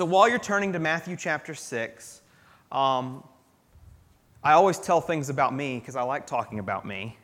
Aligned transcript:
So 0.00 0.06
while 0.06 0.30
you're 0.30 0.38
turning 0.38 0.72
to 0.72 0.78
Matthew 0.78 1.14
chapter 1.14 1.54
6, 1.54 2.22
um, 2.72 3.22
I 4.42 4.52
always 4.52 4.78
tell 4.78 5.02
things 5.02 5.28
about 5.28 5.54
me 5.54 5.78
because 5.78 5.94
I 5.94 6.00
like 6.04 6.26
talking 6.26 6.58
about 6.58 6.86
me. 6.86 7.18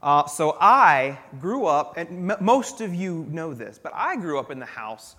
Uh, 0.00 0.24
so 0.28 0.56
I 0.60 1.18
grew 1.40 1.66
up, 1.66 1.96
and 1.96 2.30
m- 2.30 2.38
most 2.40 2.80
of 2.80 2.94
you 2.94 3.26
know 3.30 3.52
this, 3.52 3.80
but 3.82 3.90
I 3.96 4.14
grew 4.14 4.38
up 4.38 4.52
in 4.52 4.60
the 4.60 4.64
house, 4.64 5.16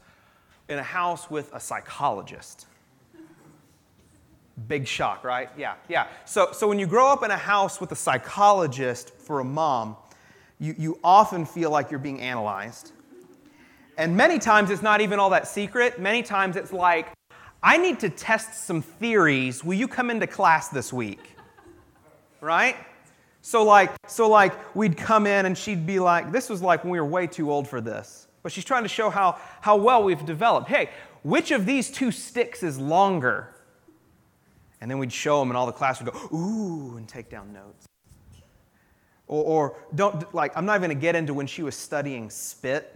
in 0.69 0.79
a 0.79 0.83
house 0.83 1.29
with 1.29 1.53
a 1.53 1.59
psychologist. 1.59 2.65
Big 4.69 4.87
shock, 4.87 5.25
right? 5.25 5.49
Yeah, 5.57 5.73
yeah. 5.89 6.07
So, 6.23 6.53
so 6.53 6.65
when 6.65 6.79
you 6.79 6.87
grow 6.87 7.11
up 7.11 7.23
in 7.23 7.31
a 7.31 7.35
house 7.35 7.81
with 7.81 7.91
a 7.91 7.97
psychologist 7.97 9.09
for 9.09 9.41
a 9.41 9.43
mom, 9.43 9.97
you, 10.59 10.75
you 10.77 10.99
often 11.03 11.45
feel 11.45 11.71
like 11.71 11.91
you're 11.91 11.99
being 11.99 12.21
analyzed. 12.21 12.93
And 13.99 14.15
many 14.15 14.39
times 14.39 14.71
it's 14.71 14.81
not 14.81 15.01
even 15.01 15.19
all 15.19 15.31
that 15.31 15.45
secret. 15.45 15.99
Many 15.99 16.23
times 16.23 16.55
it's 16.55 16.71
like, 16.71 17.11
I 17.61 17.75
need 17.75 17.99
to 17.99 18.09
test 18.09 18.63
some 18.65 18.81
theories. 18.81 19.61
Will 19.61 19.73
you 19.73 19.89
come 19.89 20.09
into 20.09 20.25
class 20.25 20.69
this 20.69 20.93
week? 20.93 21.35
Right? 22.39 22.77
So 23.41 23.65
like, 23.65 23.91
so 24.07 24.29
like 24.29 24.73
we'd 24.73 24.95
come 24.95 25.27
in 25.27 25.45
and 25.45 25.57
she'd 25.57 25.85
be 25.85 25.99
like, 25.99 26.31
this 26.31 26.49
was 26.49 26.61
like 26.61 26.85
when 26.85 26.91
we 26.91 26.99
were 27.01 27.05
way 27.05 27.27
too 27.27 27.51
old 27.51 27.67
for 27.67 27.81
this. 27.81 28.29
But 28.41 28.53
she's 28.53 28.63
trying 28.63 28.83
to 28.83 28.89
show 28.89 29.09
how, 29.09 29.37
how 29.59 29.75
well 29.75 30.01
we've 30.01 30.25
developed. 30.25 30.69
Hey, 30.69 30.91
which 31.23 31.51
of 31.51 31.65
these 31.65 31.91
two 31.91 32.09
sticks 32.09 32.63
is 32.63 32.79
longer? 32.79 33.53
And 34.79 34.89
then 34.89 34.97
we'd 34.97 35.11
show 35.11 35.41
them 35.41 35.49
and 35.49 35.57
all 35.57 35.65
the 35.65 35.73
class 35.73 36.01
would 36.01 36.13
go, 36.13 36.17
ooh, 36.33 36.95
and 36.95 37.05
take 37.05 37.29
down 37.29 37.51
notes. 37.51 37.85
Or, 39.27 39.43
or 39.43 39.77
don't, 39.93 40.33
like, 40.33 40.55
I'm 40.55 40.65
not 40.65 40.77
even 40.77 40.89
gonna 40.89 41.01
get 41.01 41.17
into 41.17 41.33
when 41.33 41.47
she 41.47 41.63
was 41.63 41.75
studying 41.75 42.29
spit 42.29 42.95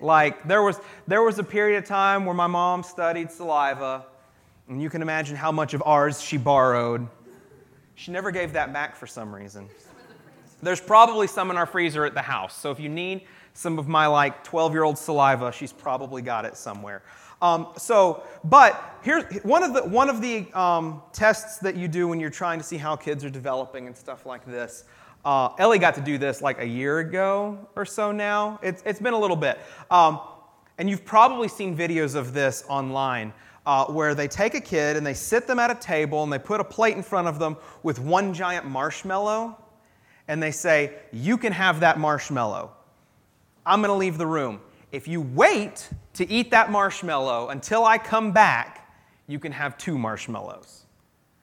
like 0.00 0.46
there 0.46 0.62
was 0.62 0.80
there 1.06 1.22
was 1.22 1.38
a 1.38 1.44
period 1.44 1.78
of 1.78 1.84
time 1.84 2.24
where 2.24 2.34
my 2.34 2.46
mom 2.46 2.82
studied 2.82 3.30
saliva, 3.30 4.06
and 4.68 4.82
you 4.82 4.90
can 4.90 5.02
imagine 5.02 5.36
how 5.36 5.52
much 5.52 5.74
of 5.74 5.82
ours 5.84 6.20
she 6.20 6.36
borrowed. 6.36 7.06
She 7.94 8.12
never 8.12 8.30
gave 8.30 8.52
that 8.52 8.72
back 8.72 8.94
for 8.94 9.06
some 9.06 9.34
reason. 9.34 9.68
There's 10.62 10.80
probably 10.80 11.26
some 11.26 11.50
in 11.50 11.56
our 11.56 11.66
freezer 11.66 12.04
at 12.04 12.14
the 12.14 12.22
house. 12.22 12.56
So 12.56 12.70
if 12.70 12.80
you 12.80 12.88
need 12.88 13.26
some 13.54 13.78
of 13.78 13.88
my 13.88 14.06
like 14.06 14.44
12 14.44 14.72
year 14.72 14.84
old 14.84 14.98
saliva, 14.98 15.52
she's 15.52 15.72
probably 15.72 16.22
got 16.22 16.44
it 16.44 16.56
somewhere. 16.56 17.02
Um, 17.40 17.68
so, 17.76 18.24
but 18.42 18.98
here's 19.02 19.24
one 19.42 19.62
of 19.62 19.72
the 19.72 19.82
one 19.82 20.08
of 20.08 20.20
the 20.20 20.52
um, 20.54 21.02
tests 21.12 21.58
that 21.58 21.76
you 21.76 21.86
do 21.86 22.08
when 22.08 22.18
you're 22.18 22.30
trying 22.30 22.58
to 22.58 22.64
see 22.64 22.76
how 22.76 22.96
kids 22.96 23.24
are 23.24 23.30
developing 23.30 23.86
and 23.86 23.96
stuff 23.96 24.26
like 24.26 24.44
this. 24.44 24.84
Uh, 25.24 25.50
Ellie 25.58 25.78
got 25.78 25.94
to 25.96 26.00
do 26.00 26.16
this 26.18 26.40
like 26.40 26.60
a 26.60 26.66
year 26.66 27.00
ago 27.00 27.68
or 27.76 27.84
so 27.84 28.12
now. 28.12 28.58
It's, 28.62 28.82
it's 28.86 29.00
been 29.00 29.14
a 29.14 29.18
little 29.18 29.36
bit. 29.36 29.58
Um, 29.90 30.20
and 30.78 30.88
you've 30.88 31.04
probably 31.04 31.48
seen 31.48 31.76
videos 31.76 32.14
of 32.14 32.32
this 32.32 32.64
online 32.68 33.32
uh, 33.66 33.84
where 33.86 34.14
they 34.14 34.28
take 34.28 34.54
a 34.54 34.60
kid 34.60 34.96
and 34.96 35.06
they 35.06 35.14
sit 35.14 35.46
them 35.46 35.58
at 35.58 35.70
a 35.70 35.74
table 35.74 36.22
and 36.22 36.32
they 36.32 36.38
put 36.38 36.60
a 36.60 36.64
plate 36.64 36.96
in 36.96 37.02
front 37.02 37.28
of 37.28 37.38
them 37.38 37.56
with 37.82 37.98
one 37.98 38.32
giant 38.32 38.64
marshmallow 38.64 39.58
and 40.28 40.42
they 40.42 40.50
say, 40.50 40.94
You 41.12 41.36
can 41.36 41.52
have 41.52 41.80
that 41.80 41.98
marshmallow. 41.98 42.70
I'm 43.66 43.80
going 43.80 43.90
to 43.90 43.94
leave 43.94 44.18
the 44.18 44.26
room. 44.26 44.60
If 44.92 45.06
you 45.06 45.20
wait 45.20 45.90
to 46.14 46.30
eat 46.30 46.50
that 46.52 46.70
marshmallow 46.70 47.50
until 47.50 47.84
I 47.84 47.98
come 47.98 48.32
back, 48.32 48.90
you 49.26 49.38
can 49.38 49.52
have 49.52 49.76
two 49.76 49.98
marshmallows. 49.98 50.86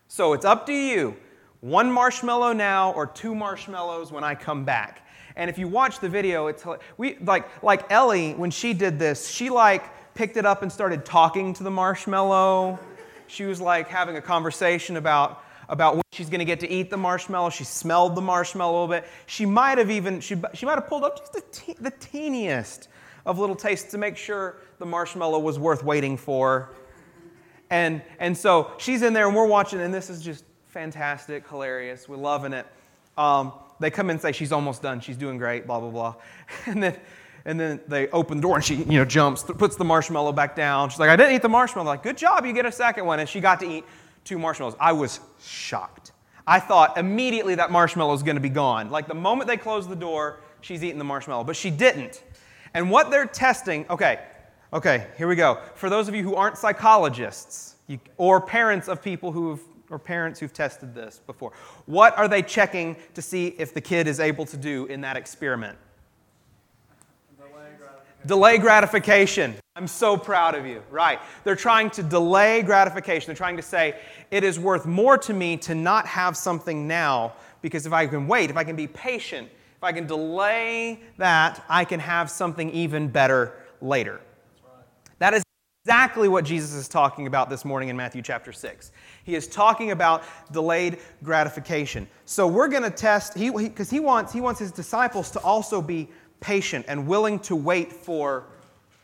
So 0.08 0.34
it's 0.34 0.46
up 0.46 0.66
to 0.68 0.74
you 0.74 1.16
one 1.62 1.92
marshmallow 1.92 2.54
now 2.54 2.92
or 2.94 3.08
two 3.08 3.34
marshmallows 3.34 4.12
when 4.12 4.24
I 4.24 4.36
come 4.36 4.66
back. 4.66 5.08
And 5.36 5.50
if 5.50 5.58
you 5.58 5.68
watch 5.68 6.00
the 6.00 6.10
video, 6.10 6.48
it's 6.48 6.64
we 6.98 7.18
like 7.20 7.64
like 7.64 7.92
Ellie 7.92 8.34
when 8.34 8.52
she 8.52 8.74
did 8.74 9.00
this, 9.00 9.28
she 9.28 9.50
like 9.50 10.14
picked 10.14 10.38
it 10.38 10.46
up 10.46 10.62
and 10.62 10.72
started 10.72 11.06
talking 11.06 11.54
to 11.54 11.64
the 11.64 11.72
marshmallow. 11.72 12.80
She 13.28 13.46
was 13.46 13.60
like 13.60 13.90
having 13.90 14.16
a 14.16 14.22
conversation 14.22 14.98
about 14.98 15.44
about 15.68 15.96
when 15.96 16.04
she's 16.12 16.30
going 16.30 16.40
to 16.40 16.46
get 16.46 16.60
to 16.62 16.70
eat 16.70 16.90
the 16.90 16.98
marshmallow. 16.98 17.50
She 17.50 17.64
smelled 17.64 18.16
the 18.16 18.22
marshmallow 18.22 18.72
a 18.72 18.78
little 18.82 19.02
bit. 19.02 19.10
She 19.26 19.46
might 19.46 19.78
have 19.78 19.92
even 19.92 20.22
she, 20.22 20.36
she 20.54 20.66
might 20.66 20.76
have 20.76 20.88
pulled 20.88 21.04
up 21.04 21.18
just 21.18 21.34
the, 21.34 21.42
te- 21.52 21.76
the 21.80 21.92
teeniest 21.92 22.88
of 23.26 23.40
little 23.40 23.56
tastes 23.56 23.92
to 23.92 23.98
make 23.98 24.16
sure 24.16 24.58
the 24.80 24.86
marshmallow 24.86 25.40
was 25.40 25.58
worth 25.60 25.84
waiting 25.84 26.18
for. 26.18 26.70
And 27.70 28.02
and 28.20 28.38
so 28.38 28.72
she's 28.78 29.02
in 29.02 29.14
there 29.14 29.28
and 29.28 29.36
we're 29.36 29.48
watching 29.48 29.82
and 29.82 29.94
this 29.94 30.10
is 30.10 30.22
just 30.22 30.46
fantastic, 30.76 31.48
hilarious. 31.48 32.10
We're 32.10 32.18
loving 32.18 32.52
it. 32.52 32.66
Um, 33.18 33.54
they 33.80 33.90
come 33.90 34.08
in 34.08 34.16
and 34.16 34.22
say, 34.22 34.34
She's 34.34 34.52
almost 34.52 34.82
done. 34.82 35.00
She's 35.00 35.16
doing 35.16 35.38
great, 35.38 35.66
blah, 35.66 35.80
blah, 35.80 35.90
blah. 35.90 36.16
And 36.66 36.84
then, 36.84 37.00
and 37.46 37.58
then 37.58 37.80
they 37.88 38.10
open 38.10 38.40
the 38.40 38.42
door 38.42 38.56
and 38.56 38.66
she, 38.66 38.76
you 38.76 39.00
know, 39.00 39.06
jumps, 39.06 39.44
puts 39.44 39.78
the 39.78 39.86
marshmallow 39.86 40.34
back 40.34 40.54
down. 40.54 40.90
She's 40.90 41.00
like, 41.00 41.10
I 41.10 41.16
didn't 41.16 41.34
eat 41.34 41.42
the 41.42 41.48
marshmallow. 41.48 41.88
like, 41.88 42.04
good 42.04 42.18
job, 42.18 42.46
you 42.46 42.52
get 42.52 42.66
a 42.66 42.72
second 42.74 43.06
one. 43.06 43.22
And 43.22 43.30
she 43.30 43.40
got 43.40 43.62
to 43.62 43.66
eat 43.66 43.86
two 44.26 44.38
marshmallows. 44.38 44.76
I 44.78 44.92
was 44.92 45.22
shocked. 45.42 46.12
I 46.46 46.60
thought 46.60 46.98
immediately 46.98 47.56
that 47.56 47.72
marshmallow 47.72 48.14
is 48.14 48.22
going 48.22 48.36
to 48.36 48.42
be 48.42 48.50
gone. 48.50 48.90
Like 48.90 49.08
the 49.08 49.16
moment 49.16 49.48
they 49.48 49.58
close 49.58 49.88
the 49.88 49.96
door, 49.96 50.42
she's 50.60 50.84
eating 50.84 50.98
the 50.98 51.06
marshmallow. 51.06 51.46
But 51.46 51.56
she 51.56 51.72
didn't. 51.72 52.22
And 52.74 52.92
what 52.92 53.12
they're 53.12 53.28
testing, 53.28 53.86
okay, 53.90 54.20
okay, 54.74 55.08
here 55.18 55.30
we 55.30 55.38
go. 55.38 55.62
For 55.76 55.90
those 55.90 56.10
of 56.10 56.16
you 56.16 56.24
who 56.24 56.36
aren't 56.36 56.58
psychologists 56.58 57.76
you, 57.88 58.00
or 58.18 58.42
parents 58.42 58.90
of 58.90 59.02
people 59.02 59.32
who've 59.32 59.62
or 59.96 60.00
parents 60.00 60.42
who've 60.42 60.54
tested 60.54 60.94
this 60.94 61.22
before. 61.26 61.54
What 61.86 62.18
are 62.18 62.28
they 62.28 62.42
checking 62.42 62.98
to 63.14 63.22
see 63.22 63.56
if 63.58 63.74
the 63.74 63.80
kid 63.80 64.08
is 64.08 64.20
able 64.20 64.46
to 64.48 64.58
do 64.58 64.86
in 64.88 65.00
that 65.02 65.16
experiment? 65.16 65.78
Delay 67.38 67.70
gratification. 67.78 68.28
Delay 68.28 68.58
gratification. 68.58 69.56
I'm 69.78 69.88
so 69.88 70.18
proud 70.18 70.54
of 70.54 70.66
you. 70.66 70.84
Right. 70.92 71.20
They're 71.46 71.56
trying 71.56 71.92
to 71.92 72.04
delay 72.04 72.62
gratification. 72.62 73.28
They're 73.28 73.38
trying 73.38 73.56
to 73.56 73.64
say, 73.64 73.96
it 74.32 74.44
is 74.44 74.60
worth 74.60 74.86
more 74.86 75.18
to 75.20 75.34
me 75.34 75.56
to 75.58 75.74
not 75.74 76.06
have 76.08 76.36
something 76.36 76.88
now 76.90 77.34
because 77.62 77.86
if 77.86 77.94
I 77.94 78.06
can 78.06 78.28
wait, 78.28 78.50
if 78.50 78.58
I 78.58 78.66
can 78.66 78.76
be 78.76 78.88
patient, 78.88 79.50
if 79.78 79.84
I 79.84 79.94
can 79.94 80.08
delay 80.08 81.00
that, 81.18 81.64
I 81.70 81.86
can 81.86 82.02
have 82.02 82.30
something 82.30 82.70
even 82.72 83.08
better 83.08 83.54
later. 83.82 84.20
Exactly 85.86 86.28
what 86.28 86.46
Jesus 86.46 86.74
is 86.74 86.88
talking 86.88 87.28
about 87.28 87.48
this 87.48 87.64
morning 87.64 87.90
in 87.90 87.96
Matthew 87.96 88.24
chapter 88.24 88.52
6. 88.52 88.92
He 89.24 89.36
is 89.36 89.46
talking 89.46 89.92
about 89.92 90.24
delayed 90.52 90.98
gratification. 91.22 92.08
So 92.26 92.48
we're 92.48 92.70
going 92.70 92.82
to 92.82 92.90
test 92.90 93.36
he 93.36 93.52
because 93.52 93.92
he, 93.92 93.98
he, 93.98 94.00
wants 94.00 94.34
he 94.34 94.42
wants 94.42 94.60
his 94.60 94.72
disciples 94.72 95.30
to 95.30 95.40
also 95.42 95.84
be 95.84 96.10
patient 96.40 96.86
and 96.88 97.06
willing 97.06 97.38
to 97.42 97.56
wait 97.56 97.94
for 97.94 98.46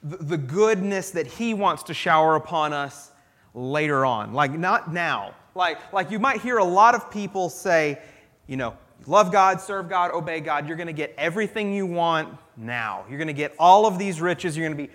the, 0.02 0.18
the 0.18 0.38
goodness 0.40 1.12
that 1.12 1.28
he 1.28 1.54
wants 1.54 1.84
to 1.84 1.94
shower 1.94 2.36
upon 2.36 2.74
us 2.74 3.12
later 3.54 4.04
on. 4.04 4.34
Like 4.34 4.52
not 4.52 4.92
now. 4.92 5.36
Like 5.54 5.94
like 5.94 6.10
you 6.10 6.18
might 6.18 6.42
hear 6.42 6.58
a 6.58 6.66
lot 6.66 6.96
of 6.96 7.12
people 7.12 7.50
say, 7.50 8.00
you 8.48 8.58
know, 8.58 8.76
love 9.06 9.32
God, 9.32 9.62
serve 9.62 9.88
God, 9.88 10.10
obey 10.16 10.40
God, 10.40 10.68
you're 10.68 10.78
going 10.78 10.88
to 10.88 10.94
get 10.94 11.14
everything 11.16 11.76
you 11.76 11.86
want 11.86 12.36
now. 12.58 13.06
You're 13.08 13.20
going 13.20 13.28
to 13.28 13.34
get 13.34 13.54
all 13.60 13.86
of 13.86 14.00
these 14.00 14.20
riches, 14.20 14.58
you're 14.58 14.68
going 14.68 14.76
to 14.80 14.88
be 14.88 14.92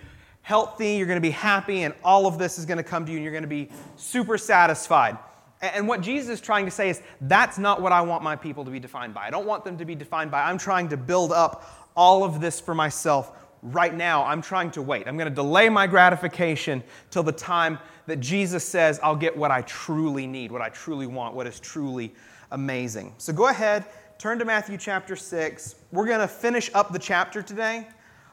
healthy, 0.47 0.93
you're 0.93 1.07
going 1.07 1.17
to 1.17 1.21
be 1.21 1.29
happy, 1.29 1.83
and 1.83 1.93
all 2.05 2.25
of 2.25 2.37
this 2.37 2.57
is 2.57 2.65
going 2.65 2.77
to 2.77 2.83
come 2.83 3.05
to 3.05 3.11
you, 3.11 3.17
and 3.17 3.23
you're 3.25 3.33
going 3.33 3.43
to 3.43 3.49
be 3.49 3.69
super 3.97 4.37
satisfied. 4.37 5.17
And 5.61 5.89
what 5.89 5.99
Jesus 5.99 6.29
is 6.29 6.39
trying 6.39 6.63
to 6.63 6.71
say 6.71 6.89
is 6.89 7.01
that's 7.19 7.57
not 7.57 7.81
what 7.81 7.91
I 7.91 7.99
want 7.99 8.23
my 8.23 8.37
people 8.37 8.63
to 8.63 8.71
be 8.71 8.79
defined 8.79 9.13
by. 9.13 9.27
I 9.27 9.29
don't 9.29 9.45
want 9.45 9.65
them 9.65 9.77
to 9.77 9.83
be 9.83 9.93
defined 9.93 10.31
by, 10.31 10.43
I'm 10.43 10.57
trying 10.57 10.87
to 10.87 10.95
build 10.95 11.33
up 11.33 11.89
all 11.97 12.23
of 12.23 12.39
this 12.39 12.61
for 12.61 12.73
myself 12.73 13.33
right 13.61 13.93
now. 13.93 14.23
I'm 14.23 14.41
trying 14.41 14.71
to 14.71 14.81
wait. 14.81 15.05
I'm 15.05 15.17
going 15.17 15.27
to 15.27 15.35
delay 15.35 15.67
my 15.67 15.85
gratification 15.85 16.81
till 17.11 17.23
the 17.23 17.33
time 17.33 17.77
that 18.05 18.21
Jesus 18.21 18.63
says 18.63 19.01
I'll 19.03 19.17
get 19.17 19.35
what 19.35 19.51
I 19.51 19.63
truly 19.63 20.27
need, 20.27 20.53
what 20.53 20.61
I 20.61 20.69
truly 20.69 21.07
want, 21.07 21.35
what 21.35 21.45
is 21.45 21.59
truly 21.59 22.15
amazing. 22.51 23.13
So 23.17 23.33
go 23.33 23.49
ahead, 23.49 23.83
turn 24.17 24.39
to 24.39 24.45
Matthew 24.45 24.77
chapter 24.77 25.17
6. 25.17 25.75
We're 25.91 26.07
going 26.07 26.21
to 26.21 26.27
finish 26.29 26.71
up 26.73 26.93
the 26.93 26.99
chapter 26.99 27.41
today. 27.41 27.85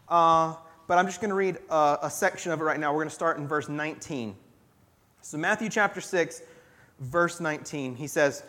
Uh, 0.09 0.55
but 0.87 0.99
I'm 0.99 1.07
just 1.07 1.21
going 1.21 1.31
to 1.31 1.35
read 1.35 1.59
a, 1.71 1.99
a 2.03 2.11
section 2.11 2.53
of 2.53 2.61
it 2.61 2.65
right 2.65 2.79
now. 2.79 2.93
We're 2.93 3.01
going 3.01 3.09
to 3.09 3.15
start 3.15 3.39
in 3.39 3.49
verse 3.49 3.69
19. 3.69 4.37
So, 5.23 5.39
Matthew 5.39 5.69
chapter 5.69 6.01
6, 6.01 6.43
verse 7.01 7.41
19, 7.41 7.97
he 7.97 8.07
says, 8.07 8.43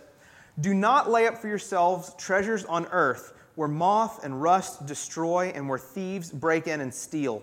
Do 0.60 0.74
not 0.74 1.10
lay 1.10 1.28
up 1.28 1.38
for 1.38 1.48
yourselves 1.48 2.14
treasures 2.18 2.66
on 2.66 2.86
earth 2.88 3.34
where 3.56 3.70
moth 3.70 4.24
and 4.24 4.42
rust 4.42 4.86
destroy 4.86 5.52
and 5.56 5.70
where 5.70 5.80
thieves 5.80 6.32
break 6.32 6.68
in 6.68 6.82
and 6.82 6.94
steal. 6.94 7.42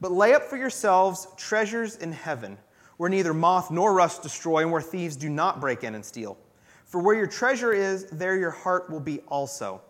But 0.00 0.12
lay 0.12 0.34
up 0.34 0.44
for 0.44 0.56
yourselves 0.56 1.28
treasures 1.36 1.96
in 1.96 2.12
heaven 2.12 2.58
where 2.96 3.10
neither 3.10 3.34
moth 3.34 3.70
nor 3.70 3.92
rust 3.92 4.22
destroy 4.22 4.62
and 4.62 4.72
where 4.72 4.80
thieves 4.80 5.16
do 5.16 5.28
not 5.28 5.60
break 5.60 5.84
in 5.84 5.94
and 5.94 6.04
steal. 6.04 6.38
For 6.84 7.00
where 7.00 7.14
your 7.14 7.26
treasure 7.26 7.72
is, 7.72 8.06
there 8.06 8.36
your 8.36 8.50
heart 8.50 8.90
will 8.90 9.00
be 9.00 9.20
also. 9.28 9.82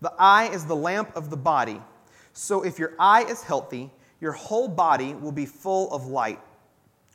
The 0.00 0.12
eye 0.18 0.48
is 0.48 0.64
the 0.64 0.76
lamp 0.76 1.14
of 1.14 1.30
the 1.30 1.36
body. 1.36 1.80
So 2.32 2.62
if 2.62 2.78
your 2.78 2.94
eye 2.98 3.24
is 3.24 3.42
healthy, 3.42 3.90
your 4.20 4.32
whole 4.32 4.68
body 4.68 5.14
will 5.14 5.32
be 5.32 5.46
full 5.46 5.92
of 5.92 6.06
light. 6.06 6.40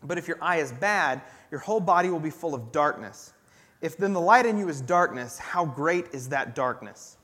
But 0.04 0.18
if 0.18 0.28
your 0.28 0.38
eye 0.42 0.58
is 0.58 0.72
bad, 0.72 1.22
your 1.52 1.60
whole 1.60 1.80
body 1.80 2.10
will 2.10 2.20
be 2.20 2.30
full 2.30 2.54
of 2.54 2.72
darkness. 2.72 3.34
If 3.82 3.98
then 3.98 4.14
the 4.14 4.22
light 4.22 4.46
in 4.46 4.58
you 4.58 4.70
is 4.70 4.82
darkness, 4.82 5.38
how 5.38 5.66
great 5.66 6.08
is 6.14 6.30
that 6.30 6.56
darkness? 6.56 7.18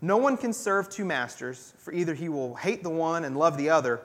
No 0.00 0.16
one 0.16 0.36
can 0.36 0.52
serve 0.52 0.88
two 0.88 1.04
masters, 1.04 1.74
for 1.78 1.92
either 1.92 2.12
he 2.12 2.28
will 2.28 2.54
hate 2.54 2.82
the 2.82 2.90
one 2.90 3.24
and 3.24 3.36
love 3.36 3.56
the 3.56 3.70
other, 3.70 4.00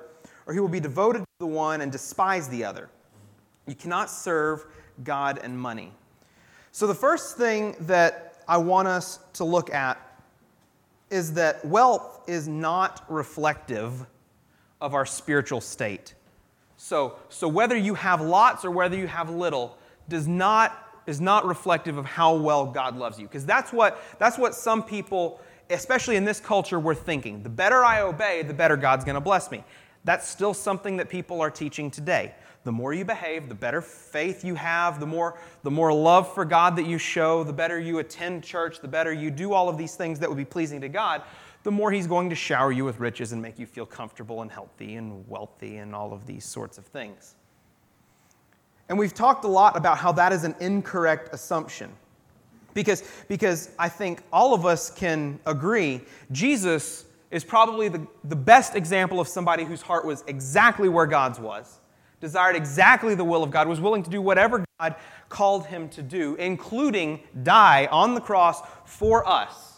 or 0.45 0.53
he 0.53 0.59
will 0.59 0.67
be 0.67 0.79
devoted 0.79 1.19
to 1.19 1.25
the 1.39 1.47
one 1.47 1.81
and 1.81 1.91
despise 1.91 2.47
the 2.47 2.63
other. 2.63 2.89
You 3.65 3.75
cannot 3.75 4.09
serve 4.09 4.65
God 5.03 5.39
and 5.43 5.59
money. 5.59 5.91
So, 6.71 6.85
the 6.85 6.95
first 6.95 7.37
thing 7.37 7.75
that 7.81 8.43
I 8.47 8.57
want 8.57 8.87
us 8.87 9.19
to 9.33 9.43
look 9.43 9.73
at 9.73 9.99
is 11.09 11.33
that 11.33 11.65
wealth 11.65 12.16
is 12.27 12.47
not 12.47 13.05
reflective 13.09 14.05
of 14.81 14.93
our 14.93 15.05
spiritual 15.05 15.61
state. 15.61 16.13
So, 16.77 17.15
so 17.29 17.47
whether 17.47 17.75
you 17.75 17.95
have 17.95 18.21
lots 18.21 18.63
or 18.63 18.71
whether 18.71 18.95
you 18.95 19.07
have 19.07 19.29
little 19.29 19.77
does 20.07 20.27
not, 20.27 21.01
is 21.07 21.19
not 21.19 21.45
reflective 21.45 21.97
of 21.97 22.05
how 22.05 22.35
well 22.35 22.65
God 22.65 22.95
loves 22.95 23.19
you. 23.19 23.27
Because 23.27 23.45
that's 23.45 23.73
what, 23.73 24.01
that's 24.19 24.37
what 24.37 24.53
some 24.53 24.83
people, 24.83 25.41
especially 25.69 26.15
in 26.15 26.23
this 26.23 26.39
culture, 26.39 26.79
were 26.79 26.95
thinking. 26.95 27.41
The 27.41 27.49
better 27.49 27.83
I 27.83 28.01
obey, 28.01 28.43
the 28.43 28.53
better 28.53 28.77
God's 28.77 29.03
going 29.03 29.15
to 29.15 29.21
bless 29.21 29.49
me. 29.49 29.63
That's 30.03 30.27
still 30.27 30.53
something 30.53 30.97
that 30.97 31.09
people 31.09 31.41
are 31.41 31.49
teaching 31.49 31.89
today. 31.89 32.33
The 32.63 32.71
more 32.71 32.93
you 32.93 33.05
behave, 33.05 33.49
the 33.49 33.55
better 33.55 33.81
faith 33.81 34.43
you 34.43 34.55
have, 34.55 34.99
the 34.99 35.05
more, 35.05 35.39
the 35.63 35.71
more 35.71 35.93
love 35.93 36.33
for 36.33 36.45
God 36.45 36.75
that 36.75 36.85
you 36.85 36.97
show, 36.97 37.43
the 37.43 37.53
better 37.53 37.79
you 37.79 37.99
attend 37.99 38.43
church, 38.43 38.81
the 38.81 38.87
better 38.87 39.13
you 39.13 39.31
do 39.31 39.53
all 39.53 39.69
of 39.69 39.77
these 39.77 39.95
things 39.95 40.19
that 40.19 40.29
would 40.29 40.37
be 40.37 40.45
pleasing 40.45 40.81
to 40.81 40.89
God, 40.89 41.23
the 41.67 41.71
more 41.71 41.91
He's 41.91 42.07
going 42.07 42.29
to 42.29 42.35
shower 42.35 42.71
you 42.71 42.85
with 42.85 42.97
riches 42.97 43.33
and 43.33 43.41
make 43.41 43.59
you 43.59 43.65
feel 43.65 43.85
comfortable 43.85 44.41
and 44.41 44.49
healthy 44.49 44.95
and 44.95 45.27
wealthy 45.27 45.75
and 45.75 45.93
all 45.93 46.13
of 46.13 46.25
these 46.25 46.45
sorts 46.45 46.77
of 46.77 46.85
things. 46.85 47.35
And 48.87 48.97
we've 48.97 49.13
talked 49.13 49.43
a 49.43 49.49
lot 49.49 49.75
about 49.75 49.97
how 49.97 50.13
that 50.13 50.31
is 50.31 50.45
an 50.45 50.55
incorrect 50.61 51.33
assumption. 51.33 51.91
Because, 52.73 53.03
because 53.27 53.71
I 53.77 53.89
think 53.89 54.21
all 54.31 54.53
of 54.53 54.65
us 54.65 54.89
can 54.89 55.41
agree 55.45 55.99
Jesus 56.31 57.03
is 57.31 57.43
probably 57.43 57.89
the, 57.89 58.07
the 58.23 58.37
best 58.37 58.73
example 58.73 59.19
of 59.19 59.27
somebody 59.27 59.65
whose 59.65 59.81
heart 59.81 60.05
was 60.05 60.23
exactly 60.25 60.87
where 60.87 61.05
God's 61.05 61.37
was, 61.37 61.81
desired 62.21 62.55
exactly 62.55 63.13
the 63.13 63.25
will 63.25 63.43
of 63.43 63.51
God, 63.51 63.67
was 63.67 63.81
willing 63.81 64.03
to 64.03 64.09
do 64.09 64.21
whatever 64.21 64.63
God 64.79 64.95
called 65.27 65.65
him 65.65 65.89
to 65.89 66.01
do, 66.01 66.35
including 66.35 67.19
die 67.43 67.89
on 67.91 68.15
the 68.15 68.21
cross 68.21 68.61
for 68.85 69.27
us. 69.27 69.76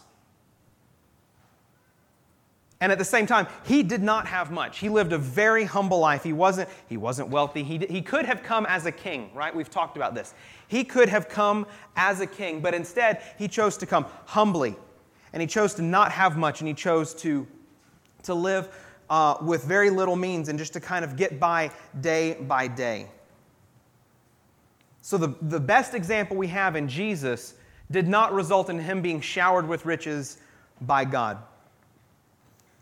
And 2.80 2.90
at 2.90 2.98
the 2.98 3.04
same 3.04 3.26
time, 3.26 3.46
he 3.64 3.82
did 3.82 4.02
not 4.02 4.26
have 4.26 4.50
much. 4.50 4.78
He 4.78 4.88
lived 4.88 5.12
a 5.12 5.18
very 5.18 5.64
humble 5.64 5.98
life. 5.98 6.22
He 6.22 6.32
wasn't, 6.32 6.68
he 6.88 6.96
wasn't 6.96 7.28
wealthy. 7.28 7.62
He, 7.62 7.76
he 7.78 8.00
could 8.00 8.24
have 8.24 8.42
come 8.42 8.64
as 8.66 8.86
a 8.86 8.92
king, 8.92 9.30
right? 9.34 9.54
We've 9.54 9.68
talked 9.68 9.96
about 9.96 10.14
this. 10.14 10.32
He 10.66 10.82
could 10.82 11.10
have 11.10 11.28
come 11.28 11.66
as 11.96 12.20
a 12.20 12.26
king, 12.26 12.60
but 12.60 12.72
instead, 12.72 13.22
he 13.38 13.48
chose 13.48 13.76
to 13.78 13.86
come 13.86 14.06
humbly. 14.24 14.76
And 15.34 15.42
he 15.42 15.46
chose 15.46 15.74
to 15.74 15.82
not 15.82 16.10
have 16.12 16.38
much, 16.38 16.60
and 16.60 16.68
he 16.68 16.74
chose 16.74 17.14
to, 17.16 17.46
to 18.22 18.34
live 18.34 18.68
uh, 19.10 19.36
with 19.42 19.64
very 19.64 19.90
little 19.90 20.16
means 20.16 20.48
and 20.48 20.58
just 20.58 20.72
to 20.72 20.80
kind 20.80 21.04
of 21.04 21.16
get 21.16 21.38
by 21.38 21.70
day 22.00 22.34
by 22.34 22.66
day. 22.66 23.08
So, 25.02 25.18
the, 25.18 25.34
the 25.42 25.60
best 25.60 25.94
example 25.94 26.36
we 26.36 26.46
have 26.48 26.76
in 26.76 26.88
Jesus 26.88 27.54
did 27.90 28.08
not 28.08 28.32
result 28.32 28.70
in 28.70 28.78
him 28.78 29.02
being 29.02 29.20
showered 29.20 29.66
with 29.66 29.84
riches 29.84 30.38
by 30.80 31.04
God. 31.04 31.38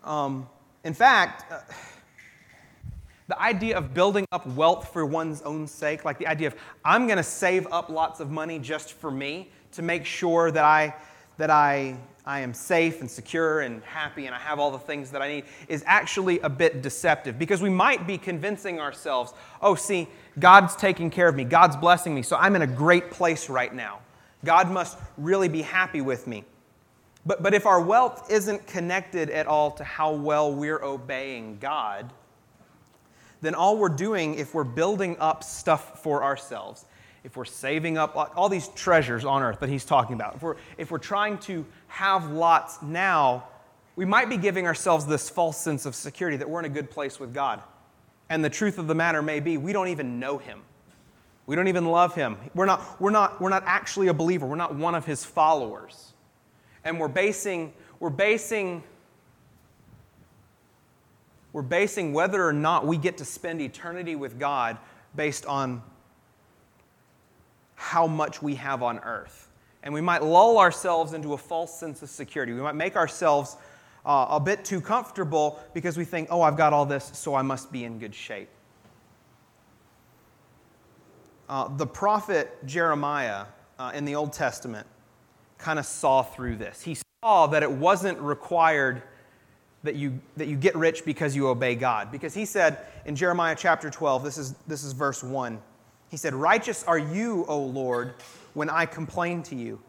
Um, 0.09 0.49
in 0.85 0.95
fact, 0.95 1.53
uh, 1.53 1.61
the 3.27 3.39
idea 3.41 3.77
of 3.77 3.93
building 3.93 4.25
up 4.33 4.47
wealth 4.47 4.91
for 4.91 5.05
one's 5.05 5.43
own 5.43 5.67
sake, 5.67 6.07
like 6.07 6.19
the 6.19 6.27
idea 6.27 6.49
of 6.49 6.57
I'm 6.83 7.07
going 7.07 7.19
to 7.19 7.23
save 7.23 7.67
up 7.71 7.91
lots 7.91 8.19
of 8.19 8.31
money 8.31 8.59
just 8.59 8.95
for 8.95 9.11
me 9.11 9.51
to 9.73 9.83
make 9.83 10.07
sure 10.07 10.51
that 10.51 10.65
I 10.65 10.95
that 11.37 11.51
I 11.51 11.99
I 12.25 12.41
am 12.41 12.55
safe 12.55 13.03
and 13.03 13.11
secure 13.11 13.61
and 13.61 13.83
happy 13.85 14.25
and 14.25 14.35
I 14.35 14.39
have 14.39 14.59
all 14.59 14.71
the 14.71 14.79
things 14.79 15.11
that 15.11 15.21
I 15.21 15.29
need 15.29 15.45
is 15.69 15.85
actually 15.87 16.41
a 16.41 16.49
bit 16.49 16.81
deceptive 16.81 17.39
because 17.39 17.61
we 17.61 17.71
might 17.71 18.07
be 18.07 18.17
convincing 18.17 18.81
ourselves, 18.81 19.35
oh, 19.61 19.75
see, 19.75 20.09
God's 20.39 20.75
taking 20.75 21.11
care 21.11 21.29
of 21.29 21.35
me, 21.35 21.45
God's 21.45 21.77
blessing 21.77 22.15
me, 22.15 22.23
so 22.23 22.37
I'm 22.37 22.57
in 22.57 22.63
a 22.63 22.67
great 22.67 23.11
place 23.11 23.49
right 23.49 23.75
now. 23.75 24.01
God 24.45 24.71
must 24.71 24.99
really 25.17 25.49
be 25.49 25.63
happy 25.63 26.01
with 26.01 26.27
me. 26.27 26.45
But, 27.29 27.43
but 27.43 27.53
if 27.53 27.67
our 27.67 27.79
wealth 27.79 28.31
isn't 28.31 28.67
connected 28.67 29.29
at 29.29 29.47
all 29.47 29.73
to 29.73 29.85
how 29.85 30.13
well 30.13 30.51
we're 30.51 30.83
obeying 30.83 31.59
God, 31.59 32.11
then 33.43 33.55
all 33.55 33.77
we're 33.77 33.91
doing, 33.91 34.37
if 34.37 34.55
we're 34.55 34.65
building 34.65 35.15
up 35.21 35.45
stuff 35.45 36.03
for 36.03 36.25
ourselves, 36.25 36.87
if 37.25 37.37
we're 37.37 37.45
saving 37.45 37.99
up 37.99 38.17
all 38.35 38.49
these 38.49 38.69
treasures 38.69 39.27
on 39.27 39.43
earth 39.43 39.61
that 39.61 39.69
he's 39.69 39.85
talking 39.85 40.15
about, 40.15 40.37
if 40.37 40.43
we're, 40.43 40.57
if 40.79 40.91
we're 40.91 40.97
trying 40.97 41.37
to 41.41 41.67
have 41.89 42.31
lots 42.31 42.81
now, 42.81 43.45
we 43.95 44.07
might 44.07 44.31
be 44.31 44.39
giving 44.39 44.67
ourselves 44.67 45.05
this 45.05 45.29
false 45.29 45.59
sense 45.59 45.85
of 45.85 45.95
security 45.95 46.39
that 46.39 46.49
we're 46.49 46.61
in 46.61 46.65
a 46.65 46.71
good 46.71 46.91
place 46.91 47.21
with 47.21 47.35
God. 47.35 47.63
And 48.31 48.43
the 48.43 48.49
truth 48.49 48.79
of 48.79 48.87
the 48.87 48.95
matter 48.95 49.21
may 49.21 49.41
be 49.41 49.59
we 49.59 49.75
don't 49.75 49.89
even 49.89 50.19
know 50.19 50.39
him. 50.39 50.63
We 51.45 51.57
don't 51.57 51.69
even 51.69 51.85
love 51.85 52.15
him. 52.15 52.39
We're 52.55 52.65
not, 52.65 52.99
we're 52.99 53.11
not, 53.11 53.39
we're 53.39 53.51
not 53.51 53.65
actually 53.67 54.07
a 54.07 54.15
believer. 54.15 54.47
We're 54.47 54.57
not 54.57 54.75
one 54.75 54.95
of 54.95 55.05
his 55.05 55.27
followers 55.27 56.15
and 56.89 56.99
we're 56.99 57.07
basing, 57.07 57.75
we're 58.01 58.09
basing, 58.09 58.83
we're 61.53 61.61
basing 61.61 62.15
whether 62.15 62.43
or 62.43 62.53
not 62.55 62.87
we 62.87 62.97
get 62.97 63.19
to 63.19 63.27
spend 63.27 63.61
eternity 63.61 64.17
with 64.17 64.39
God 64.39 64.79
based 65.15 65.45
on 65.45 65.83
how 67.75 68.07
much 68.07 68.41
we 68.41 68.55
have 68.55 68.83
on 68.83 69.01
earth. 69.01 69.51
And 69.83 69.93
we 69.93 70.01
might 70.01 70.23
lull 70.23 70.59
ourselves 70.59 71.13
into 71.13 71.35
a 71.35 71.37
false 71.37 71.79
sense 71.79 72.03
of 72.03 72.09
security. 72.09 72.55
We 72.55 72.63
might 72.63 72.75
make 72.75 72.97
ourselves 72.97 73.59
uh, 74.07 74.27
a 74.31 74.41
bit 74.41 74.65
too 74.65 74.81
comfortable 74.81 75.61
because 75.75 75.99
we 75.99 76.07
think, 76.07 76.29
oh, 76.31 76.41
I've 76.41 76.57
got 76.57 76.73
all 76.73 76.87
this, 76.87 77.11
so 77.13 77.35
I 77.35 77.43
must 77.43 77.71
be 77.71 77.85
in 77.85 77.99
good 77.99 78.15
shape. 78.15 78.49
Uh, 81.51 81.69
the 81.77 81.87
prophet 81.87 82.65
Jeremiah 82.65 83.45
uh, 83.79 83.93
in 83.95 84.07
the 84.07 84.15
Old 84.15 84.33
Testament 84.33 84.87
kind 85.59 85.79
of 85.79 85.87
saw 85.87 86.23
through 86.23 86.57
this. 86.57 86.83
He 86.83 86.97
saw 87.23 87.49
that 87.49 87.63
it 87.63 87.71
wasn't 87.71 88.19
required 88.21 89.03
that 89.83 89.95
you, 89.95 90.19
that 90.37 90.49
you 90.49 90.57
get 90.57 90.75
rich 90.77 91.05
because 91.05 91.37
you 91.37 91.49
obey 91.49 91.75
God. 91.75 92.11
Because 92.11 92.35
he 92.35 92.45
said 92.45 92.79
in 93.05 93.15
Jeremiah 93.15 93.55
chapter 93.57 93.91
12, 93.91 94.25
this 94.25 94.39
is, 94.39 94.55
this 94.67 94.85
is 94.85 94.93
verse 94.93 95.23
1, 95.23 95.61
he 96.11 96.17
said, 96.17 96.35
Righteous 96.35 96.85
are 96.85 96.99
you, 96.99 97.45
O 97.49 97.59
Lord, 97.59 98.15
when 98.55 98.71
I 98.71 98.87
complain 98.87 99.43
to 99.45 99.55
you. 99.55 99.81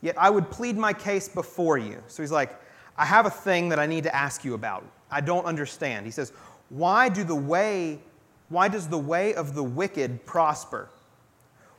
Yet 0.00 0.16
I 0.18 0.30
would 0.30 0.50
plead 0.50 0.76
my 0.76 0.92
case 0.92 1.28
before 1.28 1.78
you. 1.78 2.02
So 2.08 2.22
he's 2.22 2.32
like, 2.32 2.58
I 2.96 3.04
have 3.04 3.26
a 3.26 3.30
thing 3.30 3.68
that 3.70 3.78
I 3.78 3.86
need 3.86 4.04
to 4.04 4.14
ask 4.14 4.44
you 4.44 4.54
about. 4.54 4.84
I 5.10 5.20
don't 5.20 5.44
understand. 5.44 6.04
He 6.06 6.12
says, 6.12 6.32
Why 6.68 7.08
do 7.08 7.24
the 7.24 7.34
way, 7.34 8.00
why 8.48 8.68
does 8.68 8.88
the 8.88 8.98
way 8.98 9.34
of 9.34 9.54
the 9.54 9.62
wicked 9.62 10.26
prosper? 10.26 10.88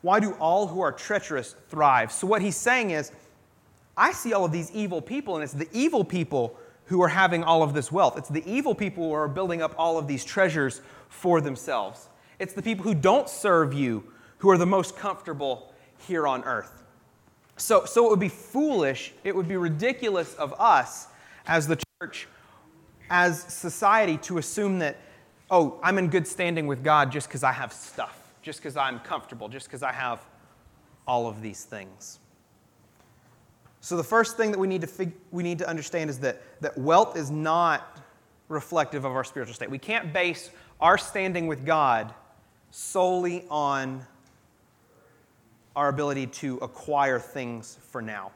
Why 0.02 0.20
do 0.20 0.34
all 0.34 0.68
who 0.68 0.82
are 0.82 0.92
treacherous 0.92 1.56
thrive? 1.70 2.12
So 2.12 2.28
what 2.28 2.42
he's 2.42 2.58
saying 2.58 2.92
is, 2.92 3.12
I 3.96 4.12
see 4.12 4.34
all 4.34 4.46
of 4.46 4.52
these 4.52 4.72
evil 4.72 5.02
people, 5.02 5.36
and 5.36 5.44
it's 5.44 5.54
the 5.54 5.70
evil 5.72 6.04
people 6.04 6.58
who 6.86 7.02
are 7.02 7.10
having 7.10 7.44
all 7.44 7.64
of 7.64 7.74
this 7.74 7.92
wealth. 7.92 8.18
It's 8.18 8.30
the 8.30 8.44
evil 8.50 8.76
people 8.76 9.06
who 9.06 9.14
are 9.14 9.28
building 9.28 9.62
up 9.62 9.74
all 9.78 9.98
of 9.98 10.08
these 10.08 10.26
treasures 10.26 10.82
for 11.10 11.42
themselves. 11.42 12.10
It's 12.40 12.54
the 12.54 12.62
people 12.62 12.84
who 12.84 12.96
don't 12.96 13.30
serve 13.30 13.74
you 13.74 14.04
who 14.40 14.50
are 14.50 14.58
the 14.58 14.66
most 14.66 14.98
comfortable 14.98 15.72
here 16.08 16.28
on 16.28 16.44
earth. 16.44 16.84
So, 17.56 17.86
so 17.86 18.06
it 18.06 18.10
would 18.10 18.20
be 18.20 18.30
foolish, 18.30 19.14
it 19.24 19.36
would 19.36 19.48
be 19.48 19.56
ridiculous 19.58 20.34
of 20.36 20.54
us 20.60 21.08
as 21.48 21.68
the 21.68 21.82
church, 22.02 22.28
as 23.10 23.44
society, 23.44 24.18
to 24.18 24.40
assume 24.40 24.80
that, 24.80 24.98
oh, 25.50 25.80
I'm 25.84 25.98
in 25.98 26.10
good 26.10 26.28
standing 26.28 26.68
with 26.68 26.84
God 26.84 27.12
just 27.12 27.28
because 27.28 27.44
I 27.44 27.52
have 27.52 27.72
stuff, 27.72 28.34
just 28.42 28.60
because 28.60 28.76
I'm 28.76 29.00
comfortable, 29.00 29.48
just 29.48 29.68
because 29.68 29.84
I 29.84 29.92
have 29.92 30.20
all 31.08 31.28
of 31.28 31.42
these 31.42 31.64
things. 31.64 32.20
So, 33.84 33.98
the 33.98 34.04
first 34.04 34.38
thing 34.38 34.52
that 34.52 34.60
we 34.60 34.68
need 34.68 34.80
to, 34.80 34.88
fig- 34.88 35.12
we 35.32 35.44
need 35.44 35.58
to 35.58 35.68
understand 35.68 36.10
is 36.10 36.18
that, 36.20 36.42
that 36.62 36.78
wealth 36.78 37.18
is 37.18 37.30
not 37.30 38.00
reflective 38.48 39.04
of 39.04 39.12
our 39.12 39.26
spiritual 39.26 39.54
state. 39.54 39.70
We 39.70 39.78
can't 39.78 40.14
base 40.14 40.52
our 40.80 40.98
standing 40.98 41.48
with 41.48 41.66
God 41.66 42.14
solely 42.72 43.46
on 43.50 44.06
our 45.76 45.90
ability 45.90 46.28
to 46.28 46.60
acquire 46.60 47.20
things 47.20 47.78
for 47.90 48.02
now. 48.02 48.32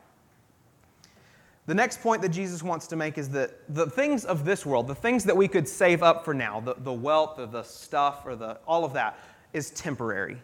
The 1.66 1.76
next 1.76 2.02
point 2.02 2.22
that 2.24 2.30
Jesus 2.30 2.62
wants 2.62 2.86
to 2.88 2.98
make 2.98 3.18
is 3.18 3.30
that 3.30 3.74
the 3.74 3.90
things 3.90 4.26
of 4.26 4.44
this 4.44 4.66
world, 4.66 4.86
the 4.90 4.96
things 4.96 5.24
that 5.24 5.38
we 5.38 5.48
could 5.48 5.66
save 5.70 6.04
up 6.04 6.26
for 6.26 6.34
now, 6.34 6.60
the, 6.60 6.76
the 6.78 6.92
wealth 6.92 7.40
or 7.40 7.46
the 7.46 7.64
stuff 7.64 8.26
or 8.26 8.36
the, 8.36 8.58
all 8.68 8.84
of 8.84 8.92
that, 8.94 9.18
is 9.54 9.70
temporary. 9.70 10.40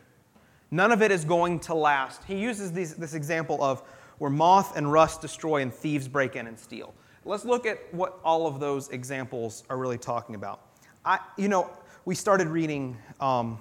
None 0.71 0.93
of 0.93 1.01
it 1.01 1.11
is 1.11 1.25
going 1.25 1.59
to 1.61 1.73
last. 1.73 2.23
He 2.23 2.37
uses 2.37 2.71
these, 2.71 2.95
this 2.95 3.15
example 3.15 3.61
of 3.61 3.83
where 4.17 4.29
moth 4.29 4.77
and 4.77 4.91
rust 4.91 5.21
destroy 5.21 5.61
and 5.61 5.73
thieves 5.73 6.07
break 6.07 6.35
in 6.35 6.47
and 6.47 6.57
steal. 6.57 6.93
Let's 7.25 7.45
look 7.45 7.65
at 7.65 7.79
what 7.93 8.19
all 8.23 8.47
of 8.47 8.59
those 8.59 8.89
examples 8.89 9.63
are 9.69 9.77
really 9.77 9.97
talking 9.97 10.35
about. 10.35 10.61
I, 11.05 11.19
you 11.37 11.47
know, 11.47 11.69
we 12.05 12.15
started 12.15 12.47
reading 12.47 12.97
um, 13.19 13.59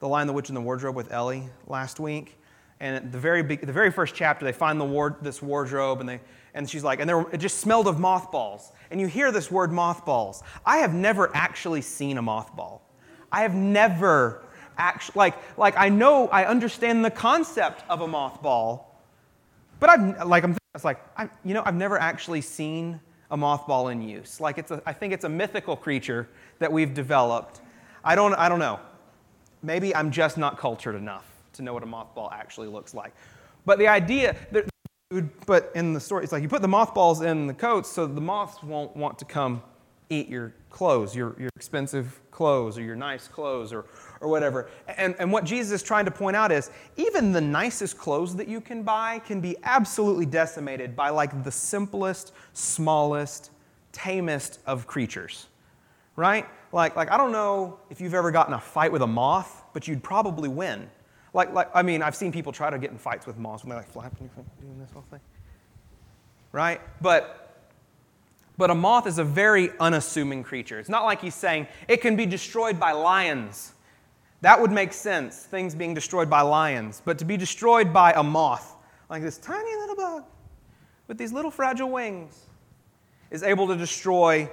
The 0.00 0.08
Lion, 0.08 0.26
the 0.26 0.32
Witch, 0.32 0.48
and 0.48 0.56
the 0.56 0.60
Wardrobe 0.60 0.96
with 0.96 1.12
Ellie 1.12 1.44
last 1.66 2.00
week. 2.00 2.38
And 2.80 2.96
at 2.96 3.12
the 3.12 3.18
very, 3.18 3.42
big, 3.42 3.60
the 3.60 3.72
very 3.72 3.92
first 3.92 4.14
chapter, 4.14 4.44
they 4.44 4.52
find 4.52 4.80
the 4.80 4.84
ward, 4.84 5.16
this 5.22 5.40
wardrobe, 5.40 6.00
and, 6.00 6.08
they, 6.08 6.20
and 6.52 6.68
she's 6.68 6.82
like, 6.82 6.98
and 6.98 7.08
there, 7.08 7.24
it 7.32 7.38
just 7.38 7.58
smelled 7.58 7.86
of 7.86 8.00
mothballs. 8.00 8.72
And 8.90 9.00
you 9.00 9.06
hear 9.06 9.30
this 9.30 9.50
word 9.50 9.72
mothballs. 9.72 10.42
I 10.66 10.78
have 10.78 10.92
never 10.92 11.34
actually 11.34 11.80
seen 11.80 12.18
a 12.18 12.22
mothball. 12.22 12.80
I 13.30 13.42
have 13.42 13.54
never 13.54 14.42
actually, 14.76 15.14
like, 15.16 15.58
like 15.58 15.74
I 15.76 15.88
know, 15.88 16.28
I 16.28 16.44
understand 16.44 17.04
the 17.04 17.10
concept 17.10 17.84
of 17.88 18.00
a 18.00 18.06
mothball, 18.06 18.86
but 19.80 19.90
I've, 19.90 20.26
like, 20.26 20.44
I'm, 20.44 20.56
it's 20.74 20.84
like, 20.84 21.00
I, 21.16 21.28
you 21.44 21.54
know, 21.54 21.62
I've 21.64 21.74
never 21.74 21.98
actually 21.98 22.40
seen 22.40 23.00
a 23.30 23.36
mothball 23.36 23.92
in 23.92 24.02
use. 24.02 24.40
Like, 24.40 24.58
it's 24.58 24.70
a, 24.70 24.82
I 24.86 24.92
think 24.92 25.12
it's 25.12 25.24
a 25.24 25.28
mythical 25.28 25.76
creature 25.76 26.28
that 26.58 26.72
we've 26.72 26.94
developed. 26.94 27.60
I 28.02 28.14
don't, 28.14 28.34
I 28.34 28.48
don't 28.48 28.58
know. 28.58 28.80
Maybe 29.62 29.94
I'm 29.94 30.10
just 30.10 30.36
not 30.36 30.58
cultured 30.58 30.94
enough 30.94 31.26
to 31.54 31.62
know 31.62 31.72
what 31.72 31.82
a 31.82 31.86
mothball 31.86 32.32
actually 32.32 32.68
looks 32.68 32.94
like. 32.94 33.14
But 33.64 33.78
the 33.78 33.88
idea, 33.88 34.36
that, 34.52 34.68
but 35.46 35.72
in 35.74 35.92
the 35.92 36.00
story, 36.00 36.24
it's 36.24 36.32
like 36.32 36.42
you 36.42 36.48
put 36.48 36.62
the 36.62 36.68
mothballs 36.68 37.22
in 37.22 37.46
the 37.46 37.54
coats 37.54 37.90
so 37.90 38.06
the 38.06 38.20
moths 38.20 38.62
won't 38.62 38.94
want 38.96 39.18
to 39.20 39.24
come 39.24 39.62
eat 40.10 40.28
your 40.28 40.52
clothes, 40.70 41.16
your, 41.16 41.34
your 41.38 41.50
expensive 41.56 42.20
clothes, 42.30 42.76
or 42.76 42.82
your 42.82 42.96
nice 42.96 43.26
clothes, 43.26 43.72
or, 43.72 43.86
or 44.24 44.28
whatever. 44.28 44.68
And, 44.96 45.14
and 45.18 45.30
what 45.30 45.44
Jesus 45.44 45.72
is 45.72 45.82
trying 45.82 46.06
to 46.06 46.10
point 46.10 46.34
out 46.34 46.50
is 46.50 46.70
even 46.96 47.32
the 47.32 47.40
nicest 47.40 47.98
clothes 47.98 48.34
that 48.36 48.48
you 48.48 48.60
can 48.60 48.82
buy 48.82 49.20
can 49.20 49.40
be 49.40 49.56
absolutely 49.62 50.26
decimated 50.26 50.96
by 50.96 51.10
like 51.10 51.44
the 51.44 51.52
simplest, 51.52 52.32
smallest, 52.54 53.50
tamest 53.92 54.60
of 54.66 54.86
creatures, 54.86 55.46
right? 56.16 56.46
Like, 56.72 56.96
like 56.96 57.10
I 57.10 57.18
don't 57.18 57.32
know 57.32 57.78
if 57.90 58.00
you've 58.00 58.14
ever 58.14 58.30
gotten 58.30 58.54
a 58.54 58.60
fight 58.60 58.90
with 58.90 59.02
a 59.02 59.06
moth, 59.06 59.62
but 59.74 59.86
you'd 59.86 60.02
probably 60.02 60.48
win. 60.48 60.88
Like, 61.34 61.52
like 61.52 61.68
I 61.74 61.82
mean, 61.82 62.02
I've 62.02 62.16
seen 62.16 62.32
people 62.32 62.52
try 62.52 62.70
to 62.70 62.78
get 62.78 62.90
in 62.90 62.98
fights 62.98 63.26
with 63.26 63.36
moths 63.36 63.62
when 63.62 63.70
they're 63.70 63.78
like 63.78 63.90
flapping, 63.90 64.30
doing 64.60 64.78
this 64.80 64.90
whole 64.90 65.04
thing, 65.10 65.20
right? 66.52 66.80
But 67.02 67.44
but 68.56 68.70
a 68.70 68.74
moth 68.74 69.06
is 69.06 69.18
a 69.18 69.24
very 69.24 69.70
unassuming 69.80 70.44
creature. 70.44 70.78
It's 70.78 70.88
not 70.88 71.04
like 71.04 71.20
he's 71.20 71.34
saying 71.34 71.66
it 71.88 72.00
can 72.00 72.16
be 72.16 72.26
destroyed 72.26 72.78
by 72.78 72.92
lions. 72.92 73.72
That 74.44 74.60
would 74.60 74.70
make 74.70 74.92
sense, 74.92 75.38
things 75.38 75.74
being 75.74 75.94
destroyed 75.94 76.28
by 76.28 76.42
lions. 76.42 77.00
But 77.02 77.16
to 77.20 77.24
be 77.24 77.38
destroyed 77.38 77.94
by 77.94 78.12
a 78.12 78.22
moth, 78.22 78.76
like 79.08 79.22
this 79.22 79.38
tiny 79.38 79.74
little 79.74 79.96
bug 79.96 80.24
with 81.08 81.16
these 81.16 81.32
little 81.32 81.50
fragile 81.50 81.90
wings, 81.90 82.44
is 83.30 83.42
able 83.42 83.66
to 83.68 83.74
destroy 83.74 84.46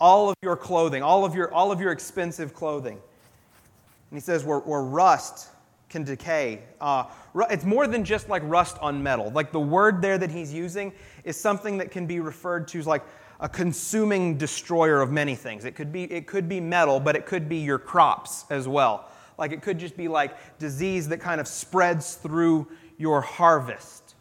all 0.00 0.30
of 0.30 0.36
your 0.40 0.56
clothing, 0.56 1.02
all 1.02 1.22
of 1.22 1.34
your, 1.34 1.52
all 1.52 1.70
of 1.70 1.82
your 1.82 1.92
expensive 1.92 2.54
clothing. 2.54 2.94
And 2.94 4.16
he 4.16 4.20
says, 4.20 4.42
where, 4.42 4.60
where 4.60 4.80
rust 4.80 5.48
can 5.90 6.02
decay. 6.02 6.62
Uh, 6.80 7.04
it's 7.50 7.66
more 7.66 7.86
than 7.86 8.04
just 8.04 8.30
like 8.30 8.40
rust 8.46 8.78
on 8.80 9.02
metal. 9.02 9.30
Like 9.32 9.52
the 9.52 9.60
word 9.60 10.00
there 10.00 10.16
that 10.16 10.30
he's 10.30 10.54
using 10.54 10.94
is 11.24 11.38
something 11.38 11.76
that 11.76 11.90
can 11.90 12.06
be 12.06 12.20
referred 12.20 12.68
to 12.68 12.78
as 12.78 12.86
like 12.86 13.02
a 13.40 13.50
consuming 13.50 14.38
destroyer 14.38 15.02
of 15.02 15.12
many 15.12 15.34
things. 15.34 15.66
It 15.66 15.74
could 15.74 15.92
be, 15.92 16.04
it 16.10 16.26
could 16.26 16.48
be 16.48 16.58
metal, 16.58 16.98
but 17.00 17.16
it 17.16 17.26
could 17.26 17.50
be 17.50 17.58
your 17.58 17.78
crops 17.78 18.46
as 18.48 18.66
well. 18.66 19.10
Like 19.38 19.52
it 19.52 19.62
could 19.62 19.78
just 19.78 19.96
be 19.96 20.08
like 20.08 20.58
disease 20.58 21.08
that 21.08 21.18
kind 21.18 21.40
of 21.40 21.48
spreads 21.48 22.14
through 22.14 22.68
your 22.98 23.20
harvest. 23.20 24.14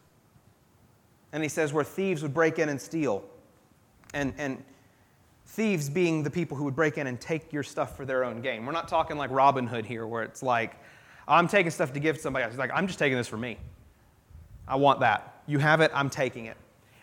And 1.31 1.43
he 1.43 1.49
says, 1.49 1.73
where 1.73 1.83
thieves 1.83 2.21
would 2.21 2.33
break 2.33 2.59
in 2.59 2.69
and 2.69 2.79
steal. 2.79 3.23
And, 4.13 4.33
and 4.37 4.63
thieves 5.47 5.89
being 5.89 6.23
the 6.23 6.29
people 6.29 6.57
who 6.57 6.63
would 6.63 6.75
break 6.75 6.97
in 6.97 7.07
and 7.07 7.19
take 7.19 7.51
your 7.51 7.63
stuff 7.63 7.95
for 7.97 8.05
their 8.05 8.23
own 8.23 8.41
gain. 8.41 8.65
We're 8.65 8.71
not 8.71 8.87
talking 8.87 9.17
like 9.17 9.31
Robin 9.31 9.67
Hood 9.67 9.85
here, 9.85 10.07
where 10.07 10.23
it's 10.23 10.41
like, 10.41 10.77
I'm 11.27 11.47
taking 11.47 11.71
stuff 11.71 11.93
to 11.93 11.99
give 11.99 12.17
to 12.17 12.21
somebody 12.21 12.43
else. 12.43 12.53
He's 12.53 12.59
like, 12.59 12.71
I'm 12.73 12.87
just 12.87 12.99
taking 12.99 13.17
this 13.17 13.27
for 13.27 13.37
me. 13.37 13.57
I 14.67 14.75
want 14.75 14.99
that. 15.01 15.41
You 15.47 15.59
have 15.59 15.81
it, 15.81 15.91
I'm 15.93 16.09
taking 16.09 16.45
it. 16.45 16.57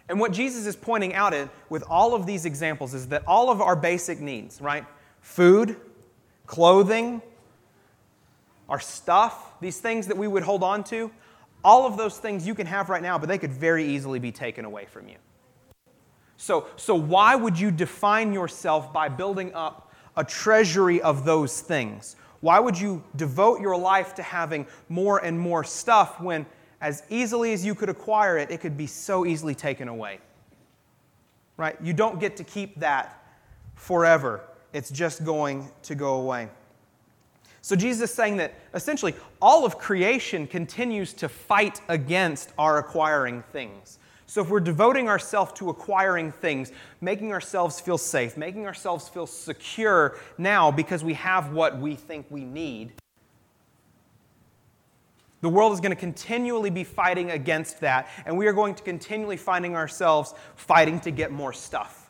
And 0.08 0.18
what 0.18 0.32
Jesus 0.32 0.66
is 0.66 0.76
pointing 0.76 1.14
out 1.14 1.32
in, 1.32 1.48
with 1.68 1.84
all 1.88 2.14
of 2.14 2.26
these 2.26 2.44
examples 2.44 2.92
is 2.92 3.08
that 3.08 3.22
all 3.26 3.50
of 3.50 3.60
our 3.60 3.76
basic 3.76 4.20
needs, 4.20 4.60
right? 4.60 4.84
Food, 5.20 5.76
clothing, 6.46 7.22
our 8.68 8.80
stuff, 8.80 9.60
these 9.60 9.80
things 9.80 10.06
that 10.06 10.16
we 10.16 10.28
would 10.28 10.42
hold 10.42 10.62
on 10.62 10.84
to, 10.84 11.10
all 11.64 11.86
of 11.86 11.96
those 11.96 12.18
things 12.18 12.46
you 12.46 12.54
can 12.54 12.66
have 12.66 12.88
right 12.88 13.02
now, 13.02 13.18
but 13.18 13.28
they 13.28 13.38
could 13.38 13.52
very 13.52 13.84
easily 13.84 14.18
be 14.18 14.32
taken 14.32 14.64
away 14.64 14.86
from 14.86 15.08
you. 15.08 15.16
So, 16.36 16.66
so 16.76 16.94
why 16.94 17.36
would 17.36 17.58
you 17.58 17.70
define 17.70 18.32
yourself 18.32 18.92
by 18.92 19.08
building 19.08 19.54
up 19.54 19.92
a 20.16 20.24
treasury 20.24 21.00
of 21.00 21.24
those 21.24 21.60
things? 21.60 22.16
Why 22.40 22.58
would 22.58 22.78
you 22.78 23.04
devote 23.14 23.60
your 23.60 23.76
life 23.76 24.14
to 24.16 24.22
having 24.22 24.66
more 24.88 25.24
and 25.24 25.38
more 25.38 25.62
stuff 25.62 26.20
when 26.20 26.46
as 26.82 27.04
easily 27.08 27.52
as 27.52 27.64
you 27.64 27.76
could 27.76 27.88
acquire 27.88 28.36
it, 28.36 28.50
it 28.50 28.60
could 28.60 28.76
be 28.76 28.88
so 28.88 29.24
easily 29.24 29.54
taken 29.54 29.86
away. 29.86 30.18
Right? 31.56 31.76
You 31.80 31.92
don't 31.92 32.18
get 32.18 32.36
to 32.38 32.44
keep 32.44 32.80
that 32.80 33.24
forever, 33.76 34.42
it's 34.72 34.90
just 34.90 35.24
going 35.24 35.70
to 35.84 35.94
go 35.94 36.14
away. 36.14 36.48
So 37.62 37.76
Jesus 37.76 38.10
is 38.10 38.14
saying 38.14 38.38
that 38.38 38.54
essentially 38.74 39.14
all 39.40 39.64
of 39.64 39.78
creation 39.78 40.48
continues 40.48 41.12
to 41.14 41.28
fight 41.28 41.80
against 41.88 42.50
our 42.58 42.78
acquiring 42.78 43.44
things. 43.52 43.98
So 44.26 44.42
if 44.42 44.48
we're 44.48 44.60
devoting 44.60 45.08
ourselves 45.08 45.52
to 45.54 45.70
acquiring 45.70 46.32
things, 46.32 46.72
making 47.00 47.32
ourselves 47.32 47.80
feel 47.80 47.98
safe, 47.98 48.36
making 48.36 48.66
ourselves 48.66 49.08
feel 49.08 49.26
secure 49.26 50.16
now 50.38 50.72
because 50.72 51.04
we 51.04 51.14
have 51.14 51.52
what 51.52 51.78
we 51.78 51.94
think 51.94 52.26
we 52.30 52.44
need, 52.44 52.92
the 55.40 55.48
world 55.48 55.72
is 55.72 55.80
going 55.80 55.90
to 55.90 55.96
continually 55.96 56.70
be 56.70 56.84
fighting 56.84 57.32
against 57.32 57.80
that, 57.80 58.08
and 58.26 58.38
we 58.38 58.46
are 58.46 58.52
going 58.52 58.74
to 58.74 58.82
continually 58.82 59.36
finding 59.36 59.76
ourselves 59.76 60.34
fighting 60.56 60.98
to 61.00 61.10
get 61.10 61.30
more 61.30 61.52
stuff. 61.52 62.01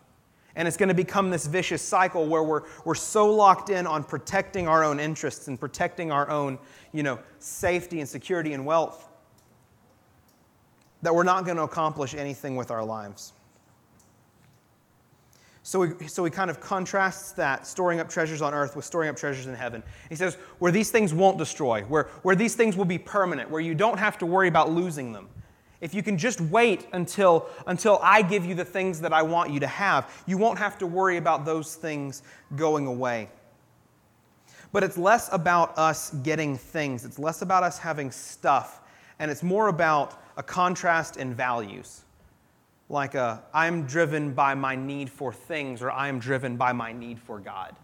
And 0.55 0.69
it's 0.69 0.77
going 0.77 0.91
to 0.91 0.95
become 0.95 1.31
this 1.31 1.47
vicious 1.47 1.83
cycle 1.83 2.27
where 2.27 2.43
we're, 2.43 2.63
we're 2.85 2.95
so 2.95 3.33
locked 3.33 3.71
in 3.71 3.87
on 3.87 4.05
protecting 4.05 4.69
our 4.69 4.85
own 4.85 5.01
interests 5.01 5.49
and 5.49 5.59
protecting 5.59 6.13
our 6.13 6.29
own 6.29 6.59
you 6.93 7.03
know, 7.03 7.19
safety 7.39 8.01
and 8.01 8.09
security 8.09 8.53
and 8.53 8.67
wealth 8.67 9.09
that 11.03 11.15
we're 11.15 11.25
not 11.25 11.45
going 11.45 11.57
to 11.57 11.65
accomplish 11.65 12.15
anything 12.15 12.55
with 12.55 12.71
our 12.71 12.85
lives. 12.85 13.33
So 15.65 15.83
he, 15.83 16.09
so 16.09 16.25
he 16.25 16.31
kind 16.31 16.51
of 16.51 16.61
contrasts 16.61 17.33
that 17.33 17.67
storing 17.67 18.01
up 18.01 18.09
treasures 18.09 18.43
on 18.43 18.53
earth 18.53 18.75
with 18.75 18.85
storing 18.85 19.09
up 19.09 19.17
treasures 19.17 19.47
in 19.47 19.55
heaven. 19.55 19.83
He 20.09 20.17
says, 20.17 20.35
where 20.59 20.73
these 20.73 20.91
things 20.91 21.15
won't 21.15 21.39
destroy, 21.39 21.83
where, 21.83 22.09
where 22.23 22.35
these 22.35 22.55
things 22.55 22.77
will 22.77 22.85
be 22.85 22.99
permanent, 22.99 23.49
where 23.49 23.61
you 23.61 23.75
don't 23.75 23.99
have 23.99 24.19
to 24.19 24.27
worry 24.27 24.49
about 24.49 24.71
losing 24.73 25.13
them. 25.13 25.29
If 25.83 25.93
you 25.93 26.03
can 26.03 26.17
just 26.17 26.41
wait 26.41 26.87
until, 26.93 27.51
until 27.67 27.99
I 28.03 28.23
give 28.23 28.47
you 28.47 28.55
the 28.55 28.65
things 28.65 29.01
that 29.03 29.13
I 29.13 29.21
want 29.21 29.51
you 29.51 29.61
to 29.61 29.67
have, 29.67 30.11
you 30.27 30.39
won't 30.39 30.59
have 30.59 30.79
to 30.79 30.87
worry 30.87 31.19
about 31.19 31.45
those 31.45 31.75
things 31.75 32.23
going 32.57 32.87
away. 32.87 33.29
But 34.73 34.83
it's 34.83 34.97
less 34.97 35.29
about 35.33 35.77
us 35.77 36.15
getting 36.23 36.57
things, 36.57 37.05
it's 37.05 37.19
less 37.19 37.43
about 37.43 37.63
us 37.63 37.79
having 37.79 38.11
stuff, 38.11 38.81
and 39.19 39.31
it's 39.31 39.43
more 39.43 39.69
about 39.69 40.23
a 40.39 40.43
contrast 40.43 41.19
in 41.19 41.35
values 41.35 42.05
like 42.93 43.15
a 43.15 43.43
I'm 43.53 43.87
driven 43.87 44.33
by 44.33 44.55
my 44.55 44.77
need 44.77 45.11
for 45.11 45.33
things 45.33 45.83
or 45.83 45.91
I 45.91 46.09
am 46.09 46.19
driven 46.19 46.57
by 46.57 46.73
my 46.73 46.93
need 46.93 47.19
for 47.19 47.41
God. 47.41 47.75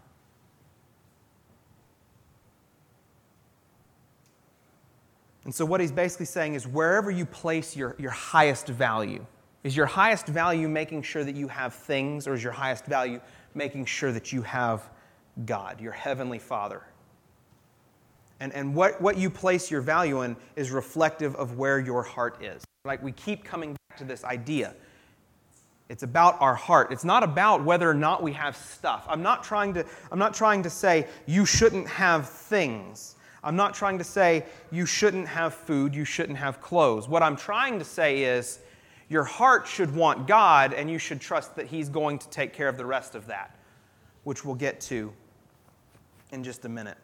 And 5.49 5.55
so, 5.55 5.65
what 5.65 5.81
he's 5.81 5.91
basically 5.91 6.27
saying 6.27 6.53
is 6.53 6.67
wherever 6.67 7.09
you 7.09 7.25
place 7.25 7.75
your, 7.75 7.95
your 7.97 8.11
highest 8.11 8.67
value, 8.67 9.25
is 9.63 9.75
your 9.75 9.87
highest 9.87 10.27
value 10.27 10.69
making 10.69 11.01
sure 11.01 11.23
that 11.23 11.35
you 11.35 11.47
have 11.47 11.73
things, 11.73 12.27
or 12.27 12.35
is 12.35 12.43
your 12.43 12.51
highest 12.53 12.85
value 12.85 13.19
making 13.55 13.85
sure 13.85 14.11
that 14.11 14.31
you 14.31 14.43
have 14.43 14.87
God, 15.47 15.81
your 15.81 15.91
heavenly 15.91 16.37
Father? 16.37 16.83
And, 18.39 18.53
and 18.53 18.75
what, 18.75 19.01
what 19.01 19.17
you 19.17 19.31
place 19.31 19.71
your 19.71 19.81
value 19.81 20.21
in 20.21 20.37
is 20.55 20.69
reflective 20.69 21.35
of 21.35 21.57
where 21.57 21.79
your 21.79 22.03
heart 22.03 22.43
is. 22.43 22.63
Like 22.85 23.01
we 23.01 23.11
keep 23.11 23.43
coming 23.43 23.75
back 23.89 23.97
to 23.97 24.03
this 24.03 24.23
idea 24.23 24.75
it's 25.89 26.03
about 26.03 26.39
our 26.39 26.53
heart. 26.53 26.91
It's 26.91 27.03
not 27.03 27.23
about 27.23 27.65
whether 27.65 27.89
or 27.89 27.95
not 27.95 28.21
we 28.21 28.33
have 28.33 28.55
stuff. 28.55 29.07
I'm 29.09 29.23
not 29.23 29.43
trying 29.43 29.73
to, 29.73 29.83
I'm 30.11 30.19
not 30.19 30.35
trying 30.35 30.61
to 30.61 30.69
say 30.69 31.07
you 31.25 31.47
shouldn't 31.47 31.87
have 31.87 32.29
things. 32.29 33.15
I'm 33.43 33.55
not 33.55 33.73
trying 33.73 33.97
to 33.97 34.03
say 34.03 34.45
you 34.71 34.85
shouldn't 34.85 35.27
have 35.27 35.53
food, 35.53 35.95
you 35.95 36.05
shouldn't 36.05 36.37
have 36.37 36.61
clothes. 36.61 37.07
What 37.07 37.23
I'm 37.23 37.35
trying 37.35 37.79
to 37.79 37.85
say 37.85 38.23
is 38.23 38.59
your 39.09 39.23
heart 39.23 39.67
should 39.67 39.95
want 39.95 40.27
God 40.27 40.73
and 40.73 40.89
you 40.89 40.99
should 40.99 41.21
trust 41.21 41.55
that 41.55 41.67
He's 41.67 41.89
going 41.89 42.19
to 42.19 42.29
take 42.29 42.53
care 42.53 42.67
of 42.67 42.77
the 42.77 42.85
rest 42.85 43.15
of 43.15 43.27
that, 43.27 43.55
which 44.23 44.45
we'll 44.45 44.55
get 44.55 44.81
to 44.81 45.13
in 46.31 46.43
just 46.43 46.65
a 46.65 46.69
minute. 46.69 46.97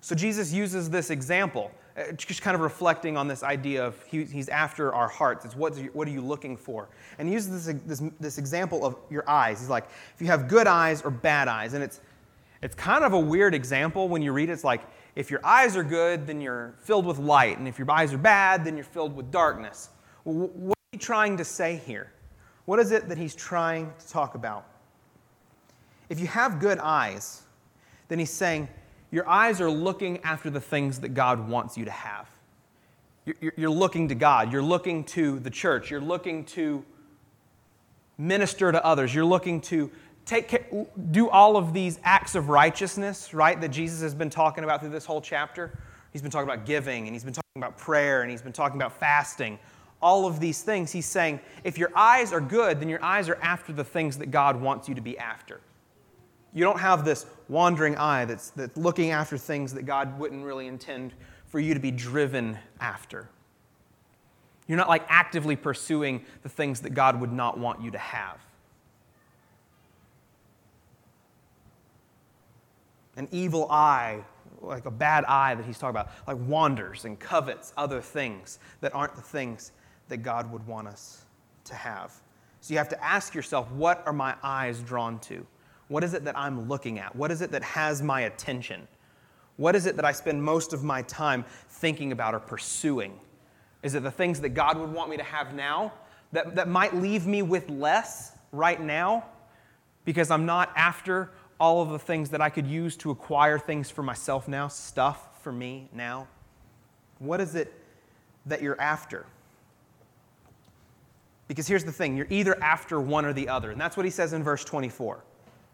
So 0.00 0.14
Jesus 0.14 0.52
uses 0.52 0.90
this 0.90 1.10
example 1.10 1.70
uh, 1.96 2.10
just 2.12 2.42
kind 2.42 2.56
of 2.56 2.60
reflecting 2.60 3.16
on 3.16 3.28
this 3.28 3.44
idea 3.44 3.84
of 3.84 4.02
he, 4.04 4.24
he's 4.24 4.48
after 4.48 4.92
our 4.92 5.06
hearts. 5.06 5.44
It's 5.44 5.54
what, 5.54 5.76
what 5.94 6.08
are 6.08 6.10
you 6.10 6.20
looking 6.20 6.56
for? 6.56 6.88
And 7.18 7.28
he 7.28 7.34
uses 7.34 7.66
this, 7.66 7.76
this, 7.86 8.10
this 8.18 8.38
example 8.38 8.84
of 8.84 8.96
your 9.10 9.28
eyes. 9.30 9.60
He's 9.60 9.68
like, 9.68 9.86
if 10.12 10.20
you 10.20 10.26
have 10.26 10.48
good 10.48 10.66
eyes 10.66 11.02
or 11.02 11.10
bad 11.10 11.46
eyes. 11.46 11.74
And 11.74 11.84
it's, 11.84 12.00
it's 12.62 12.74
kind 12.74 13.04
of 13.04 13.12
a 13.12 13.18
weird 13.18 13.54
example 13.54 14.08
when 14.08 14.22
you 14.22 14.32
read 14.32 14.48
it. 14.48 14.52
It's 14.52 14.64
like, 14.64 14.82
if 15.16 15.30
your 15.30 15.44
eyes 15.44 15.76
are 15.76 15.84
good, 15.84 16.26
then 16.26 16.40
you're 16.40 16.74
filled 16.78 17.06
with 17.06 17.18
light. 17.18 17.58
And 17.58 17.68
if 17.68 17.78
your 17.78 17.90
eyes 17.90 18.12
are 18.12 18.18
bad, 18.18 18.64
then 18.64 18.76
you're 18.76 18.84
filled 18.84 19.14
with 19.14 19.30
darkness. 19.30 19.90
What 20.24 20.76
is 20.92 20.92
he 20.92 20.98
trying 20.98 21.36
to 21.36 21.44
say 21.44 21.80
here? 21.86 22.12
What 22.64 22.78
is 22.78 22.90
it 22.90 23.08
that 23.08 23.18
he's 23.18 23.34
trying 23.34 23.92
to 23.98 24.08
talk 24.08 24.34
about? 24.34 24.66
If 26.08 26.18
you 26.18 26.26
have 26.26 26.58
good 26.60 26.78
eyes, 26.78 27.42
then 28.08 28.18
he's 28.18 28.30
saying 28.30 28.68
your 29.10 29.28
eyes 29.28 29.60
are 29.60 29.70
looking 29.70 30.18
after 30.24 30.50
the 30.50 30.60
things 30.60 31.00
that 31.00 31.10
God 31.10 31.48
wants 31.48 31.76
you 31.76 31.84
to 31.84 31.90
have. 31.90 32.28
You're 33.24 33.70
looking 33.70 34.08
to 34.08 34.14
God. 34.14 34.52
You're 34.52 34.62
looking 34.62 35.04
to 35.04 35.38
the 35.38 35.50
church. 35.50 35.90
You're 35.90 36.00
looking 36.00 36.44
to 36.46 36.84
minister 38.18 38.70
to 38.70 38.84
others. 38.84 39.14
You're 39.14 39.24
looking 39.24 39.60
to 39.62 39.90
take 40.26 40.48
care, 40.48 40.66
do 41.10 41.28
all 41.28 41.56
of 41.56 41.72
these 41.72 41.98
acts 42.04 42.34
of 42.34 42.48
righteousness, 42.48 43.34
right, 43.34 43.60
that 43.60 43.68
Jesus 43.68 44.00
has 44.00 44.14
been 44.14 44.30
talking 44.30 44.64
about 44.64 44.80
through 44.80 44.90
this 44.90 45.04
whole 45.04 45.20
chapter. 45.20 45.78
He's 46.12 46.22
been 46.22 46.30
talking 46.30 46.48
about 46.48 46.66
giving, 46.66 47.06
and 47.06 47.14
he's 47.14 47.24
been 47.24 47.34
talking 47.34 47.50
about 47.56 47.76
prayer, 47.76 48.22
and 48.22 48.30
he's 48.30 48.42
been 48.42 48.52
talking 48.52 48.76
about 48.76 48.98
fasting. 48.98 49.58
All 50.00 50.26
of 50.26 50.40
these 50.40 50.62
things, 50.62 50.92
he's 50.92 51.06
saying, 51.06 51.40
if 51.64 51.78
your 51.78 51.90
eyes 51.96 52.32
are 52.32 52.40
good, 52.40 52.80
then 52.80 52.88
your 52.88 53.02
eyes 53.02 53.28
are 53.28 53.38
after 53.42 53.72
the 53.72 53.84
things 53.84 54.18
that 54.18 54.30
God 54.30 54.60
wants 54.60 54.88
you 54.88 54.94
to 54.94 55.00
be 55.00 55.18
after. 55.18 55.60
You 56.52 56.62
don't 56.62 56.78
have 56.78 57.04
this 57.04 57.26
wandering 57.48 57.96
eye 57.96 58.26
that's, 58.26 58.50
that's 58.50 58.76
looking 58.76 59.10
after 59.10 59.36
things 59.36 59.74
that 59.74 59.84
God 59.84 60.18
wouldn't 60.18 60.44
really 60.44 60.68
intend 60.68 61.14
for 61.46 61.58
you 61.58 61.74
to 61.74 61.80
be 61.80 61.90
driven 61.90 62.58
after. 62.80 63.28
You're 64.66 64.78
not 64.78 64.88
like 64.88 65.04
actively 65.08 65.56
pursuing 65.56 66.24
the 66.42 66.48
things 66.48 66.80
that 66.80 66.90
God 66.90 67.20
would 67.20 67.32
not 67.32 67.58
want 67.58 67.82
you 67.82 67.90
to 67.90 67.98
have. 67.98 68.43
An 73.16 73.28
evil 73.30 73.70
eye, 73.70 74.24
like 74.60 74.86
a 74.86 74.90
bad 74.90 75.24
eye 75.24 75.54
that 75.54 75.64
he's 75.64 75.78
talking 75.78 75.90
about, 75.90 76.10
like 76.26 76.38
wanders 76.48 77.04
and 77.04 77.18
covets 77.18 77.72
other 77.76 78.00
things 78.00 78.58
that 78.80 78.94
aren't 78.94 79.14
the 79.14 79.22
things 79.22 79.72
that 80.08 80.18
God 80.18 80.50
would 80.50 80.66
want 80.66 80.88
us 80.88 81.24
to 81.64 81.74
have. 81.74 82.12
So 82.60 82.72
you 82.72 82.78
have 82.78 82.88
to 82.90 83.04
ask 83.04 83.34
yourself, 83.34 83.70
what 83.72 84.02
are 84.06 84.12
my 84.12 84.34
eyes 84.42 84.80
drawn 84.80 85.18
to? 85.20 85.46
What 85.88 86.02
is 86.02 86.14
it 86.14 86.24
that 86.24 86.36
I'm 86.36 86.68
looking 86.68 86.98
at? 86.98 87.14
What 87.14 87.30
is 87.30 87.42
it 87.42 87.50
that 87.50 87.62
has 87.62 88.02
my 88.02 88.22
attention? 88.22 88.88
What 89.56 89.76
is 89.76 89.86
it 89.86 89.96
that 89.96 90.04
I 90.04 90.12
spend 90.12 90.42
most 90.42 90.72
of 90.72 90.82
my 90.82 91.02
time 91.02 91.44
thinking 91.68 92.10
about 92.12 92.34
or 92.34 92.40
pursuing? 92.40 93.20
Is 93.82 93.94
it 93.94 94.02
the 94.02 94.10
things 94.10 94.40
that 94.40 94.50
God 94.50 94.78
would 94.78 94.90
want 94.92 95.10
me 95.10 95.16
to 95.18 95.22
have 95.22 95.54
now 95.54 95.92
that, 96.32 96.54
that 96.54 96.68
might 96.68 96.94
leave 96.94 97.26
me 97.26 97.42
with 97.42 97.68
less 97.68 98.32
right 98.50 98.80
now 98.80 99.24
because 100.04 100.30
I'm 100.30 100.46
not 100.46 100.72
after 100.74 101.30
all 101.60 101.82
of 101.82 101.90
the 101.90 101.98
things 101.98 102.30
that 102.30 102.40
I 102.40 102.50
could 102.50 102.66
use 102.66 102.96
to 102.98 103.10
acquire 103.10 103.58
things 103.58 103.90
for 103.90 104.02
myself 104.02 104.48
now, 104.48 104.68
stuff 104.68 105.42
for 105.42 105.52
me 105.52 105.88
now? 105.92 106.26
What 107.18 107.40
is 107.40 107.54
it 107.54 107.72
that 108.46 108.62
you're 108.62 108.80
after? 108.80 109.26
Because 111.48 111.66
here's 111.66 111.84
the 111.84 111.92
thing 111.92 112.16
you're 112.16 112.26
either 112.30 112.62
after 112.62 113.00
one 113.00 113.24
or 113.24 113.32
the 113.32 113.48
other. 113.48 113.70
And 113.70 113.80
that's 113.80 113.96
what 113.96 114.04
he 114.04 114.10
says 114.10 114.32
in 114.32 114.42
verse 114.42 114.64
24, 114.64 115.22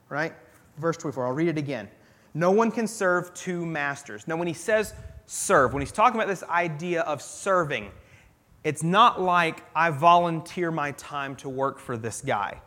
right? 0.09 0.33
Verse 0.79 0.97
24, 0.97 1.27
I'll 1.27 1.33
read 1.33 1.49
it 1.49 1.59
again. 1.59 1.89
No 2.35 2.51
one 2.51 2.71
can 2.71 2.87
serve 2.87 3.33
two 3.35 3.67
masters. 3.67 4.29
Now, 4.29 4.37
when 4.37 4.49
he 4.49 4.55
says 4.55 4.95
serve, 5.27 5.73
when 5.73 5.81
he's 5.81 5.93
talking 5.93 6.21
about 6.21 6.29
this 6.29 6.43
idea 6.45 7.03
of 7.03 7.23
serving, 7.23 7.91
it's 8.63 8.83
not 8.83 9.21
like 9.21 9.65
I 9.75 9.91
volunteer 9.91 10.71
my 10.71 10.93
time 10.93 11.35
to 11.37 11.49
work 11.49 11.79
for 11.79 11.97
this 11.97 12.21
guy. 12.21 12.61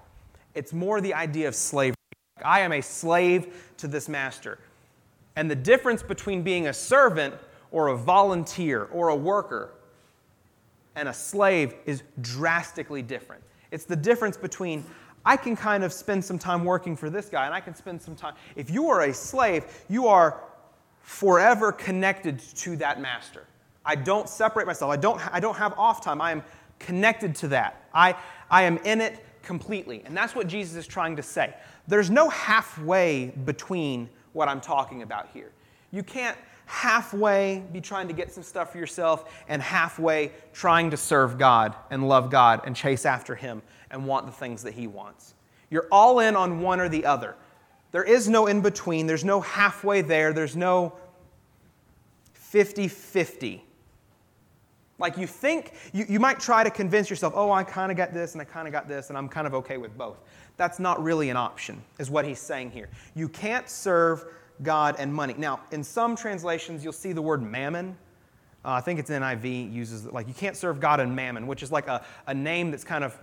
It's 0.56 0.74
more 0.74 1.02
the 1.02 1.14
idea 1.14 1.48
of 1.48 1.56
slavery. 1.56 1.96
I 2.42 2.62
am 2.62 2.72
a 2.72 2.82
slave 2.82 3.74
to 3.78 3.88
this 3.88 4.10
master. 4.10 4.60
And 5.36 5.50
the 5.50 5.56
difference 5.56 6.04
between 6.04 6.44
being 6.44 6.68
a 6.68 6.74
servant 6.74 7.36
or 7.72 7.88
a 7.88 7.98
volunteer 7.98 8.86
or 8.86 9.10
a 9.10 9.16
worker 9.16 9.72
and 10.96 11.10
a 11.10 11.14
slave 11.14 11.74
is 11.86 12.04
drastically 12.22 13.02
different. 13.02 13.44
It's 13.72 13.86
the 13.86 13.96
difference 13.96 14.38
between 14.38 14.86
I 15.26 15.38
can 15.38 15.56
kind 15.56 15.84
of 15.84 15.94
spend 15.94 16.24
some 16.24 16.38
time 16.38 16.66
working 16.66 16.96
for 16.96 17.10
this 17.10 17.30
guy 17.30 17.46
and 17.46 17.54
I 17.54 17.62
can 17.62 17.76
spend 17.76 18.02
some 18.02 18.16
time. 18.16 18.36
If 18.56 18.70
you 18.70 18.90
are 18.90 19.02
a 19.02 19.14
slave, 19.14 19.66
you 19.90 20.08
are 20.08 20.42
forever 21.02 21.72
connected 21.72 22.40
to 22.40 22.76
that 22.78 23.02
master. 23.02 23.46
I 23.86 23.96
don't 23.96 24.30
separate 24.30 24.68
myself. 24.68 24.92
I 24.92 24.98
don't, 24.98 25.20
I 25.34 25.40
don't 25.40 25.58
have 25.58 25.74
off 25.78 26.04
time. 26.04 26.22
I 26.22 26.32
am 26.32 26.44
connected 26.80 27.36
to 27.36 27.48
that. 27.50 27.84
I, 27.94 28.16
I 28.50 28.64
am 28.64 28.78
in 28.80 29.02
it 29.02 29.26
completely. 29.44 30.02
And 30.06 30.18
that's 30.18 30.34
what 30.34 30.48
Jesus 30.48 30.76
is 30.76 30.88
trying 30.88 31.16
to 31.18 31.24
say. 31.24 31.54
There's 31.88 32.10
no 32.10 32.30
halfway 32.30 33.28
between 33.28 34.10
what 34.32 34.48
I'm 34.48 34.62
talking 34.62 35.04
about 35.04 35.30
here. 35.34 35.52
You 35.92 36.02
can't 36.02 36.38
halfway 36.66 37.64
be 37.72 37.82
trying 37.82 38.08
to 38.08 38.14
get 38.14 38.32
some 38.32 38.44
stuff 38.44 38.72
for 38.72 38.78
yourself 38.78 39.32
and 39.48 39.62
halfway 39.62 40.32
trying 40.54 40.90
to 40.92 40.98
serve 40.98 41.38
God 41.38 41.76
and 41.92 42.08
love 42.08 42.32
God 42.32 42.62
and 42.66 42.76
chase 42.76 43.06
after 43.06 43.36
Him 43.36 43.62
and 43.92 44.08
want 44.08 44.26
the 44.26 44.32
things 44.32 44.64
that 44.64 44.74
He 44.74 44.88
wants. 44.88 45.36
You're 45.70 45.88
all 45.92 46.20
in 46.20 46.36
on 46.36 46.62
one 46.62 46.80
or 46.80 46.90
the 46.90 47.06
other. 47.06 47.36
There 47.92 48.04
is 48.04 48.28
no 48.28 48.48
in 48.48 48.62
between, 48.62 49.06
there's 49.06 49.26
no 49.26 49.42
halfway 49.42 50.02
there, 50.02 50.34
there's 50.34 50.56
no 50.56 50.94
50 52.34 52.88
50. 52.88 53.64
Like 55.00 55.18
you 55.18 55.28
think, 55.28 55.74
you, 55.92 56.06
you 56.08 56.20
might 56.20 56.40
try 56.40 56.64
to 56.64 56.70
convince 56.70 57.10
yourself, 57.10 57.34
oh, 57.36 57.52
I 57.52 57.64
kind 57.64 57.92
of 57.92 57.98
got 57.98 58.14
this 58.14 58.34
and 58.34 58.42
I 58.42 58.46
kind 58.46 58.68
of 58.68 58.72
got 58.72 58.88
this 58.88 59.10
and 59.10 59.18
I'm 59.18 59.28
kind 59.28 59.48
of 59.48 59.54
okay 59.56 59.78
with 59.78 59.98
both. 59.98 60.18
That's 60.56 60.80
not 60.80 61.02
really 61.04 61.30
an 61.30 61.38
option, 61.38 61.82
is 61.98 62.12
what 62.12 62.26
he's 62.26 62.40
saying 62.40 62.72
here. 62.72 62.90
You 63.16 63.28
can't 63.28 63.68
serve 63.68 64.26
God 64.62 64.96
and 65.00 65.14
money. 65.14 65.34
Now, 65.38 65.62
in 65.72 65.84
some 65.84 66.16
translations, 66.16 66.84
you'll 66.84 66.94
see 66.94 67.12
the 67.12 67.22
word 67.22 67.42
mammon. 67.42 67.98
Uh, 68.64 68.72
I 68.72 68.82
think 68.82 69.00
it's 69.00 69.10
NIV 69.10 69.74
uses. 69.74 70.06
Like 70.06 70.28
you 70.28 70.34
can't 70.34 70.56
serve 70.56 70.80
God 70.80 71.00
and 71.00 71.16
mammon, 71.16 71.48
which 71.48 71.64
is 71.64 71.72
like 71.72 71.88
a, 71.88 72.06
a 72.28 72.34
name 72.34 72.70
that's 72.72 72.84
kind 72.84 73.04
of 73.04 73.20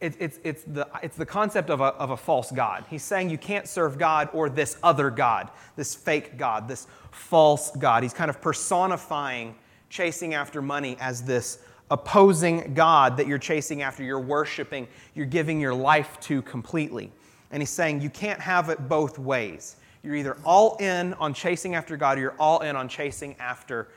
it, 0.00 0.14
it's, 0.18 0.38
it's, 0.44 0.62
the, 0.64 0.86
it's 1.02 1.16
the 1.16 1.24
concept 1.24 1.70
of 1.70 1.80
a, 1.80 1.84
of 1.84 2.10
a 2.10 2.16
false 2.16 2.50
God. 2.50 2.84
He's 2.90 3.02
saying 3.02 3.30
you 3.30 3.38
can't 3.38 3.66
serve 3.66 3.98
God 3.98 4.28
or 4.34 4.50
this 4.50 4.76
other 4.82 5.10
God, 5.10 5.50
this 5.74 5.94
fake 5.94 6.36
God, 6.36 6.68
this 6.68 6.86
false 7.10 7.70
God. 7.70 8.02
He's 8.02 8.12
kind 8.12 8.28
of 8.28 8.42
personifying 8.42 9.54
chasing 9.88 10.34
after 10.34 10.60
money 10.60 10.96
as 11.00 11.22
this 11.22 11.58
opposing 11.90 12.74
God 12.74 13.16
that 13.16 13.26
you're 13.26 13.38
chasing 13.38 13.82
after, 13.82 14.02
you're 14.02 14.20
worshiping, 14.20 14.88
you're 15.14 15.26
giving 15.26 15.60
your 15.60 15.74
life 15.74 16.18
to 16.22 16.42
completely. 16.42 17.12
And 17.50 17.62
he's 17.62 17.70
saying 17.70 18.00
you 18.00 18.10
can't 18.10 18.40
have 18.40 18.68
it 18.70 18.88
both 18.88 19.18
ways. 19.18 19.76
You're 20.02 20.16
either 20.16 20.36
all 20.44 20.76
in 20.76 21.14
on 21.14 21.34
chasing 21.34 21.74
after 21.74 21.96
God 21.96 22.18
or 22.18 22.20
you're 22.20 22.34
all 22.38 22.60
in 22.60 22.76
on 22.76 22.88
chasing 22.88 23.36
after 23.38 23.88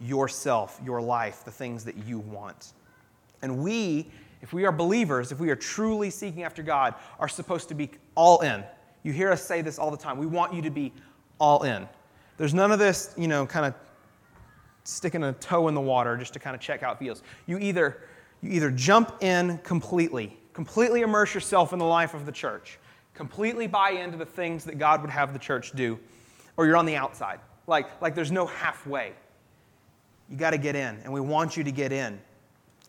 yourself, 0.00 0.80
your 0.84 1.00
life, 1.00 1.44
the 1.44 1.50
things 1.50 1.84
that 1.84 1.96
you 2.06 2.18
want. 2.18 2.72
And 3.42 3.58
we, 3.58 4.10
if 4.40 4.52
we 4.52 4.64
are 4.64 4.72
believers, 4.72 5.32
if 5.32 5.40
we 5.40 5.50
are 5.50 5.56
truly 5.56 6.10
seeking 6.10 6.42
after 6.42 6.62
God, 6.62 6.94
are 7.18 7.28
supposed 7.28 7.68
to 7.68 7.74
be 7.74 7.90
all 8.14 8.40
in. 8.40 8.64
You 9.02 9.12
hear 9.12 9.30
us 9.30 9.42
say 9.42 9.62
this 9.62 9.78
all 9.78 9.90
the 9.90 9.96
time. 9.96 10.18
We 10.18 10.26
want 10.26 10.54
you 10.54 10.62
to 10.62 10.70
be 10.70 10.92
all 11.38 11.62
in. 11.62 11.88
There's 12.36 12.54
none 12.54 12.72
of 12.72 12.78
this, 12.78 13.14
you 13.16 13.28
know, 13.28 13.46
kind 13.46 13.66
of 13.66 13.74
sticking 14.84 15.22
a 15.24 15.32
toe 15.34 15.68
in 15.68 15.74
the 15.74 15.80
water 15.80 16.16
just 16.16 16.32
to 16.32 16.38
kind 16.38 16.54
of 16.54 16.60
check 16.60 16.80
how 16.80 16.92
it 16.92 16.98
feels. 16.98 17.22
You 17.46 17.58
either, 17.58 18.02
you 18.42 18.50
either 18.52 18.70
jump 18.70 19.22
in 19.22 19.58
completely, 19.58 20.36
completely 20.52 21.02
immerse 21.02 21.34
yourself 21.34 21.72
in 21.72 21.78
the 21.78 21.84
life 21.84 22.14
of 22.14 22.26
the 22.26 22.32
church, 22.32 22.78
completely 23.14 23.66
buy 23.66 23.90
into 23.90 24.16
the 24.16 24.26
things 24.26 24.64
that 24.64 24.78
God 24.78 25.00
would 25.02 25.10
have 25.10 25.32
the 25.32 25.38
church 25.38 25.72
do, 25.72 25.98
or 26.56 26.66
you're 26.66 26.76
on 26.76 26.86
the 26.86 26.96
outside. 26.96 27.40
Like, 27.66 28.00
like 28.02 28.14
there's 28.14 28.32
no 28.32 28.46
halfway. 28.46 29.12
You 30.28 30.36
got 30.36 30.50
to 30.50 30.58
get 30.58 30.74
in, 30.74 30.98
and 31.04 31.12
we 31.12 31.20
want 31.20 31.56
you 31.56 31.64
to 31.64 31.72
get 31.72 31.92
in 31.92 32.20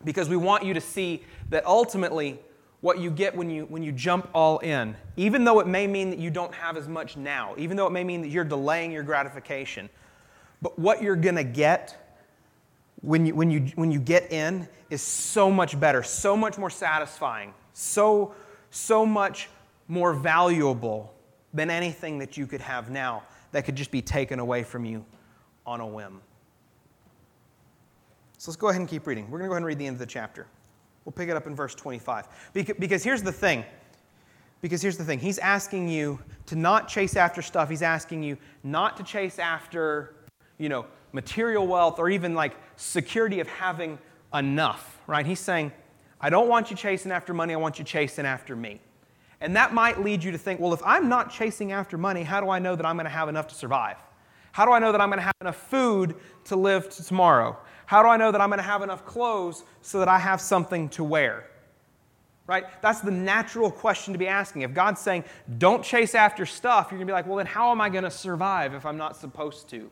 because 0.04 0.30
we 0.30 0.38
want 0.38 0.64
you 0.64 0.74
to 0.74 0.82
see 0.82 1.24
that 1.50 1.66
ultimately 1.66 2.40
what 2.82 3.00
you 3.00 3.10
get 3.10 3.36
when 3.36 3.50
you, 3.50 3.66
when 3.66 3.82
you 3.82 3.94
jump 3.94 4.30
all 4.34 4.60
in, 4.60 4.96
even 5.16 5.46
though 5.46 5.62
it 5.62 5.68
may 5.68 5.88
mean 5.88 6.10
that 6.10 6.20
you 6.20 6.30
don't 6.30 6.54
have 6.54 6.76
as 6.76 6.88
much 6.88 7.16
now, 7.16 7.56
even 7.58 7.78
though 7.78 7.88
it 7.88 7.92
may 7.92 8.04
mean 8.04 8.22
that 8.22 8.28
you're 8.28 8.44
delaying 8.44 8.92
your 8.92 9.04
gratification, 9.04 9.90
but 10.64 10.80
what 10.80 11.04
you're 11.04 11.18
going 11.18 11.36
to 11.36 11.44
get 11.44 12.00
when 13.02 13.26
you, 13.26 13.36
when, 13.36 13.52
you, 13.52 13.60
when 13.76 13.92
you 13.92 14.00
get 14.00 14.32
in 14.32 14.68
is 14.90 15.02
so 15.02 15.52
much 15.52 15.78
better, 15.78 16.02
so 16.02 16.38
much 16.38 16.58
more 16.58 16.70
satisfying, 16.70 17.54
so, 17.74 18.34
so 18.72 19.06
much 19.06 19.50
more 19.90 20.14
valuable 20.14 21.14
than 21.54 21.70
anything 21.70 22.18
that 22.20 22.38
you 22.38 22.48
could 22.48 22.62
have 22.62 22.90
now 22.90 23.24
that 23.52 23.66
could 23.66 23.76
just 23.76 23.92
be 23.92 24.02
taken 24.02 24.40
away 24.40 24.64
from 24.64 24.86
you 24.86 25.06
on 25.66 25.82
a 25.82 25.86
whim. 25.86 26.22
So 28.38 28.50
let's 28.50 28.56
go 28.58 28.70
ahead 28.70 28.80
and 28.80 28.90
keep 28.90 29.06
reading. 29.06 29.30
We're 29.30 29.40
going 29.40 29.48
to 29.48 29.50
go 29.50 29.54
ahead 29.54 29.62
and 29.62 29.66
read 29.66 29.80
the 29.80 29.88
end 29.88 29.96
of 29.96 30.00
the 30.00 30.06
chapter. 30.06 30.48
We'll 31.04 31.14
pick 31.14 31.28
it 31.28 31.36
up 31.36 31.46
in 31.46 31.56
verse 31.56 31.76
25. 31.76 32.28
Because 32.54 33.04
here's 33.04 33.22
the 33.22 33.32
thing. 33.32 33.66
Because 34.62 34.82
here's 34.82 34.98
the 34.98 35.04
thing. 35.04 35.20
He's 35.20 35.40
asking 35.40 35.90
you 35.90 36.20
to 36.46 36.56
not 36.56 36.88
chase 36.88 37.18
after 37.18 37.42
stuff. 37.42 37.70
He's 37.70 37.82
asking 37.82 38.24
you 38.24 38.38
not 38.64 38.96
to 38.96 39.04
chase 39.04 39.40
after 39.40 40.16
you 40.64 40.70
know, 40.70 40.86
material 41.12 41.68
wealth 41.68 42.00
or 42.00 42.10
even 42.10 42.34
like 42.34 42.56
security 42.78 43.42
of 43.42 43.48
having 43.50 44.00
enough, 44.34 44.98
right? 45.08 45.26
He's 45.26 45.42
saying, 45.42 45.74
I 46.22 46.30
don't 46.30 46.48
want 46.48 46.72
you 46.72 46.78
chasing 46.78 47.12
after 47.12 47.34
money, 47.34 47.54
I 47.54 47.58
want 47.58 47.80
you 47.80 47.84
chasing 47.84 48.26
after 48.26 48.56
me. 48.56 48.80
And 49.42 49.58
that 49.58 49.74
might 49.74 50.02
lead 50.02 50.24
you 50.24 50.32
to 50.32 50.38
think, 50.38 50.62
well, 50.62 50.74
if 50.74 50.82
I'm 50.86 51.10
not 51.10 51.30
chasing 51.30 51.74
after 51.74 51.98
money, 51.98 52.24
how 52.24 52.40
do 52.40 52.50
I 52.50 52.60
know 52.60 52.78
that 52.78 52.86
I'm 52.86 52.96
going 52.96 53.04
to 53.04 53.12
have 53.12 53.28
enough 53.28 53.48
to 53.50 53.56
survive? 53.56 53.98
How 54.54 54.66
do 54.66 54.72
I 54.72 54.80
know 54.80 54.94
that 54.94 55.02
I'm 55.02 55.10
going 55.10 55.20
to 55.20 55.26
have 55.26 55.36
enough 55.42 55.58
food 55.70 56.16
to 56.46 56.56
live 56.56 56.88
to 56.92 57.04
tomorrow? 57.04 57.58
How 57.86 58.02
do 58.02 58.08
I 58.08 58.16
know 58.16 58.32
that 58.32 58.40
I'm 58.40 58.48
going 58.48 58.60
to 58.60 58.64
have 58.64 58.84
enough 58.84 59.06
clothes 59.06 59.66
so 59.82 60.00
that 60.00 60.08
I 60.08 60.18
have 60.18 60.40
something 60.40 60.88
to 60.90 61.04
wear? 61.04 61.46
right? 62.46 62.66
That's 62.82 63.00
the 63.00 63.10
natural 63.10 63.72
question 63.72 64.12
to 64.14 64.20
be 64.20 64.28
asking. 64.28 64.64
If 64.64 64.74
God's 64.74 65.00
saying, 65.00 65.24
don't 65.60 65.82
chase 65.82 66.14
after 66.14 66.46
stuff, 66.46 66.88
you're 66.92 66.98
going 66.98 67.08
to 67.08 67.12
be 67.12 67.14
like, 67.14 67.26
well, 67.26 67.38
then 67.38 67.46
how 67.46 67.72
am 67.72 67.80
I 67.80 67.88
going 67.88 68.04
to 68.04 68.12
survive 68.12 68.74
if 68.74 68.86
I'm 68.86 68.98
not 68.98 69.16
supposed 69.16 69.70
to? 69.70 69.90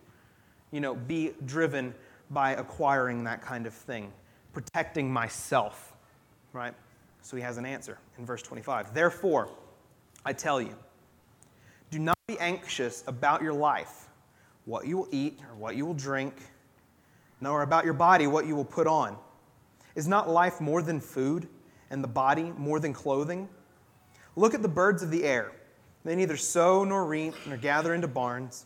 You 0.71 0.79
know, 0.79 0.95
be 0.95 1.33
driven 1.45 1.93
by 2.29 2.51
acquiring 2.51 3.23
that 3.25 3.41
kind 3.41 3.65
of 3.65 3.73
thing, 3.73 4.11
protecting 4.53 5.11
myself, 5.11 5.93
right? 6.53 6.73
So 7.21 7.35
he 7.35 7.43
has 7.43 7.57
an 7.57 7.65
answer 7.65 7.97
in 8.17 8.25
verse 8.25 8.41
25. 8.41 8.93
Therefore, 8.93 9.49
I 10.25 10.33
tell 10.33 10.61
you, 10.61 10.75
do 11.89 11.99
not 11.99 12.17
be 12.27 12.39
anxious 12.39 13.03
about 13.07 13.41
your 13.41 13.53
life, 13.53 14.07
what 14.65 14.87
you 14.87 14.97
will 14.97 15.09
eat 15.11 15.39
or 15.49 15.55
what 15.55 15.75
you 15.75 15.85
will 15.85 15.93
drink, 15.93 16.33
nor 17.41 17.63
about 17.63 17.85
your 17.85 17.93
body, 17.93 18.27
what 18.27 18.45
you 18.45 18.55
will 18.55 18.65
put 18.65 18.87
on. 18.87 19.17
Is 19.95 20.07
not 20.07 20.29
life 20.29 20.61
more 20.61 20.81
than 20.81 21.01
food? 21.01 21.47
and 21.91 22.03
the 22.03 22.07
body 22.07 22.53
more 22.57 22.79
than 22.79 22.93
clothing? 22.93 23.47
Look 24.35 24.55
at 24.55 24.63
the 24.63 24.67
birds 24.67 25.03
of 25.03 25.11
the 25.11 25.23
air. 25.23 25.51
They 26.03 26.15
neither 26.15 26.37
sow 26.37 26.83
nor 26.83 27.05
reap 27.05 27.35
nor 27.45 27.57
gather 27.57 27.93
into 27.93 28.07
barns, 28.07 28.65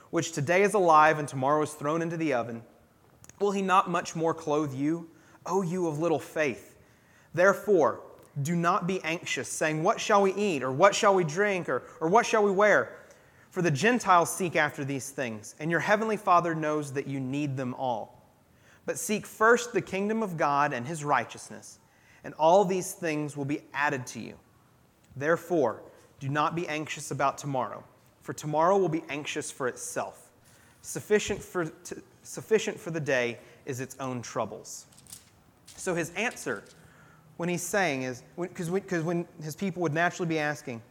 which 0.11 0.31
today 0.31 0.61
is 0.61 0.73
alive 0.73 1.19
and 1.19 1.27
tomorrow 1.27 1.63
is 1.63 1.73
thrown 1.73 2.01
into 2.01 2.17
the 2.17 2.33
oven, 2.33 2.61
will 3.39 3.51
he 3.51 3.61
not 3.61 3.89
much 3.89 4.15
more 4.15 4.33
clothe 4.33 4.73
you, 4.73 5.09
O 5.45 5.61
you 5.61 5.87
of 5.87 5.99
little 5.99 6.19
faith? 6.19 6.75
Therefore, 7.33 8.01
do 8.41 8.55
not 8.55 8.87
be 8.87 9.01
anxious, 9.03 9.49
saying, 9.49 9.83
What 9.83 9.99
shall 9.99 10.21
we 10.21 10.33
eat, 10.33 10.63
or 10.63 10.71
what 10.71 10.95
shall 10.95 11.15
we 11.15 11.23
drink, 11.23 11.67
or, 11.67 11.83
or 11.99 12.07
what 12.07 12.25
shall 12.25 12.43
we 12.43 12.51
wear? 12.51 12.97
For 13.49 13.61
the 13.61 13.71
Gentiles 13.71 14.33
seek 14.33 14.55
after 14.55 14.85
these 14.85 15.09
things, 15.09 15.55
and 15.59 15.69
your 15.69 15.81
heavenly 15.81 16.15
Father 16.15 16.55
knows 16.55 16.93
that 16.93 17.07
you 17.07 17.19
need 17.19 17.57
them 17.57 17.73
all. 17.73 18.21
But 18.85 18.97
seek 18.97 19.25
first 19.25 19.73
the 19.73 19.81
kingdom 19.81 20.23
of 20.23 20.37
God 20.37 20.71
and 20.71 20.87
his 20.87 21.03
righteousness, 21.03 21.79
and 22.23 22.33
all 22.35 22.63
these 22.63 22.93
things 22.93 23.35
will 23.35 23.45
be 23.45 23.61
added 23.73 24.07
to 24.07 24.19
you. 24.19 24.35
Therefore, 25.15 25.83
do 26.19 26.29
not 26.29 26.55
be 26.55 26.67
anxious 26.67 27.11
about 27.11 27.37
tomorrow, 27.37 27.83
for 28.21 28.33
tomorrow 28.33 28.77
will 28.77 28.89
be 28.89 29.03
anxious 29.09 29.51
for 29.51 29.67
itself. 29.67 30.29
Sufficient 30.81 31.41
for, 31.41 31.65
to, 31.65 32.01
sufficient 32.23 32.79
for 32.79 32.91
the 32.91 32.99
day 32.99 33.37
is 33.65 33.79
its 33.79 33.95
own 33.99 34.21
troubles. 34.21 34.85
So 35.75 35.95
his 35.95 36.11
answer, 36.11 36.63
when 37.37 37.49
he's 37.49 37.63
saying, 37.63 38.03
is 38.03 38.23
because 38.39 38.69
when, 38.69 38.83
when 39.03 39.27
his 39.41 39.55
people 39.55 39.81
would 39.81 39.93
naturally 39.93 40.29
be 40.29 40.39
asking, 40.39 40.81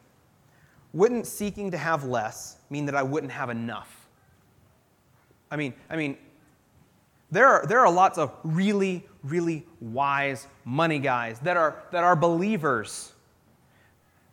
wouldn't 0.92 1.26
seeking 1.26 1.70
to 1.70 1.78
have 1.78 2.04
less 2.04 2.56
mean 2.68 2.86
that 2.86 2.94
I 2.94 3.02
wouldn't 3.02 3.32
have 3.32 3.50
enough? 3.50 4.08
I 5.50 5.56
mean, 5.56 5.74
I 5.88 5.96
mean, 5.96 6.16
there 7.30 7.46
are, 7.46 7.66
there 7.66 7.80
are 7.80 7.92
lots 7.92 8.18
of 8.18 8.32
really, 8.42 9.06
really 9.22 9.66
wise 9.80 10.46
money 10.64 10.98
guys 10.98 11.38
that 11.40 11.56
are, 11.56 11.82
that 11.92 12.02
are 12.02 12.16
believers 12.16 13.12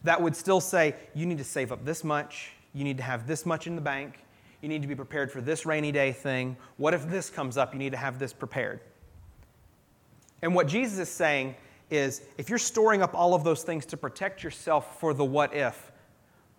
that 0.04 0.22
would 0.22 0.36
still 0.36 0.62
say, 0.62 0.96
you 1.14 1.26
need 1.26 1.38
to 1.38 1.44
save 1.44 1.72
up 1.72 1.84
this 1.86 2.04
much, 2.04 2.52
you 2.78 2.84
need 2.84 2.98
to 2.98 3.04
have 3.04 3.26
this 3.26 3.46
much 3.46 3.66
in 3.66 3.76
the 3.76 3.82
bank, 3.82 4.20
you 4.62 4.70
need 4.70 4.82
to 4.84 4.88
be 4.88 4.96
prepared 4.96 5.32
for 5.32 5.42
this 5.42 5.66
rainy 5.66 5.92
day 5.92 6.12
thing. 6.12 6.58
What 6.78 6.94
if 6.94 7.10
this 7.10 7.30
comes 7.30 7.58
up? 7.58 7.74
You 7.74 7.80
need 7.80 7.92
to 7.92 7.98
have 7.98 8.20
this 8.20 8.34
prepared. 8.34 8.82
And 10.42 10.54
what 10.54 10.68
Jesus 10.68 11.00
is 11.00 11.10
saying 11.10 11.56
is 11.90 12.22
if 12.38 12.50
you're 12.50 12.60
storing 12.60 13.02
up 13.02 13.16
all 13.16 13.34
of 13.34 13.44
those 13.44 13.64
things 13.64 13.86
to 13.88 13.98
protect 13.98 14.44
yourself 14.44 15.00
for 15.00 15.14
the 15.14 15.26
what 15.26 15.56
if, 15.56 15.92